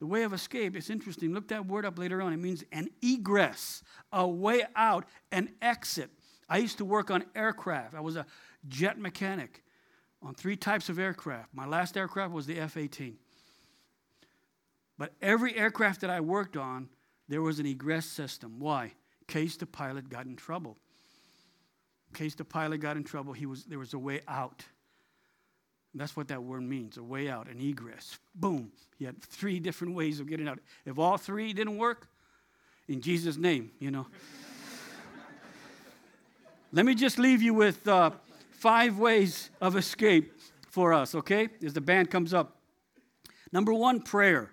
[0.00, 1.32] The way of escape is interesting.
[1.34, 2.32] Look that word up later on.
[2.32, 3.82] It means an egress,
[4.12, 6.10] a way out, an exit.
[6.48, 7.94] I used to work on aircraft.
[7.94, 8.26] I was a
[8.66, 9.62] jet mechanic
[10.22, 11.54] on three types of aircraft.
[11.54, 13.16] My last aircraft was the F 18.
[14.98, 16.88] But every aircraft that I worked on,
[17.28, 18.58] there was an egress system.
[18.58, 18.84] Why?
[18.84, 20.78] In case the pilot got in trouble.
[22.14, 24.64] Case the pilot got in trouble, he was, there was a way out.
[25.94, 28.18] That's what that word means a way out, an egress.
[28.34, 28.70] Boom.
[28.98, 30.60] He had three different ways of getting out.
[30.86, 32.08] If all three didn't work,
[32.88, 34.06] in Jesus' name, you know.
[36.72, 38.10] Let me just leave you with uh,
[38.52, 40.32] five ways of escape
[40.68, 41.48] for us, okay?
[41.64, 42.56] As the band comes up.
[43.52, 44.50] Number one, prayer.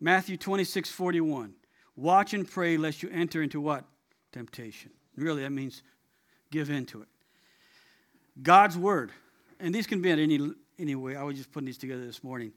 [0.00, 1.54] Matthew 26, 41.
[1.96, 3.84] Watch and pray lest you enter into what?
[4.32, 4.92] Temptation.
[5.16, 5.82] Really, that means
[6.50, 7.08] give in to it.
[8.42, 9.10] God's word
[9.60, 11.16] and these can be in any, any way.
[11.16, 12.52] I was just putting these together this morning.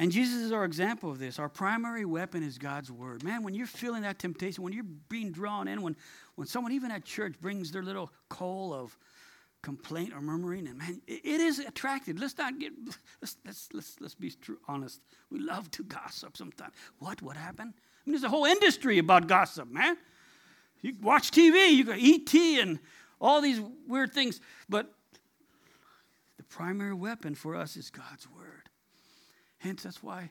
[0.00, 1.38] And Jesus is our example of this.
[1.38, 3.24] Our primary weapon is God's word.
[3.24, 5.96] Man, when you're feeling that temptation, when you're being drawn in, when,
[6.36, 8.96] when someone even at church brings their little coal of
[9.60, 12.20] complaint or murmuring, and man, it, it is attractive.
[12.20, 12.72] Let's not get,
[13.20, 15.00] let's, let's, let's, let's be true, honest.
[15.32, 16.74] We love to gossip sometimes.
[17.00, 17.20] What?
[17.20, 17.74] What happened?
[17.76, 19.96] I mean, there's a whole industry about gossip, man.
[20.80, 22.78] You watch TV, you got ET and
[23.20, 24.40] all these weird things.
[24.68, 24.94] But
[26.44, 28.68] primary weapon for us is God's Word.
[29.58, 30.30] Hence, that's why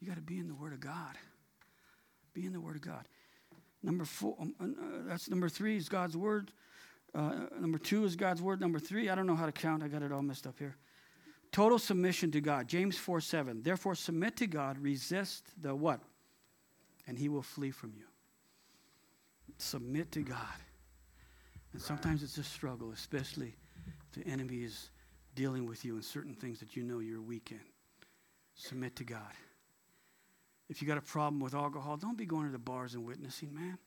[0.00, 1.16] you got to be in the Word of God.
[2.34, 3.06] Be in the Word of God.
[3.82, 6.52] Number four, um, uh, that's number three is God's Word.
[7.14, 8.60] Uh, number two is God's Word.
[8.60, 9.82] Number three, I don't know how to count.
[9.82, 10.76] I got it all messed up here.
[11.52, 12.68] Total submission to God.
[12.68, 13.62] James 4 7.
[13.62, 16.00] Therefore, submit to God, resist the what?
[17.08, 18.04] And he will flee from you.
[19.58, 20.38] Submit to God.
[21.72, 23.56] And sometimes it's a struggle, especially
[24.06, 24.90] if the enemy is
[25.34, 27.60] dealing with you in certain things that you know you're weak in.
[28.54, 29.32] Submit to God.
[30.68, 33.52] If you got a problem with alcohol, don't be going to the bars and witnessing,
[33.54, 33.78] man.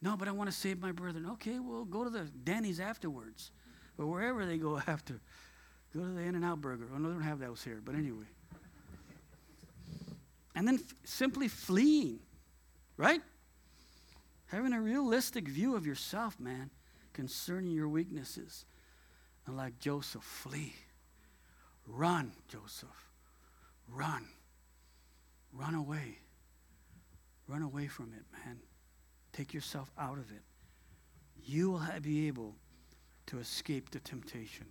[0.00, 1.26] No, but I want to save my brethren.
[1.32, 3.50] Okay, well, go to the Denny's afterwards.
[3.98, 5.20] Or wherever they go after.
[5.94, 6.88] Go to the In N Out Burger.
[6.92, 8.24] Oh, no, they don't have those here, but anyway.
[10.54, 12.20] And then f- simply fleeing,
[12.96, 13.20] right?
[14.46, 16.70] Having a realistic view of yourself, man,
[17.12, 18.64] concerning your weaknesses.
[19.46, 20.74] And like Joseph, flee.
[21.86, 23.10] Run, Joseph.
[23.88, 24.26] Run.
[25.52, 26.18] Run away.
[27.48, 28.58] Run away from it, man.
[29.32, 30.42] Take yourself out of it.
[31.44, 32.54] You will be able
[33.26, 34.66] to escape the temptation.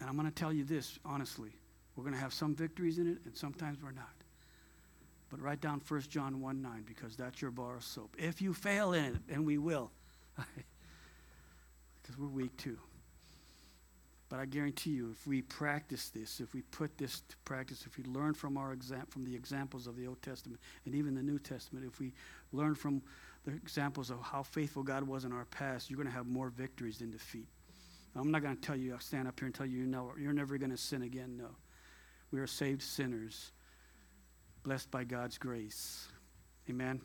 [0.00, 1.52] And I'm going to tell you this honestly.
[1.94, 4.14] We're going to have some victories in it, and sometimes we're not.
[5.28, 8.16] But write down 1 John 1 9 because that's your bar of soap.
[8.18, 9.90] If you fail in it, and we will,
[10.36, 12.78] because we're weak too.
[14.30, 17.98] But I guarantee you, if we practice this, if we put this to practice, if
[17.98, 21.22] we learn from our exam- from the examples of the Old Testament and even the
[21.22, 22.12] New Testament, if we
[22.52, 23.02] learn from
[23.44, 26.48] the examples of how faithful God was in our past, you're going to have more
[26.48, 27.48] victories than defeat.
[28.14, 30.32] I'm not going to tell you, I'll stand up here and tell you, no, you're
[30.32, 31.36] never going to sin again.
[31.36, 31.48] No.
[32.30, 33.50] We are saved sinners,
[34.62, 36.06] blessed by God's grace.
[36.68, 37.00] Amen.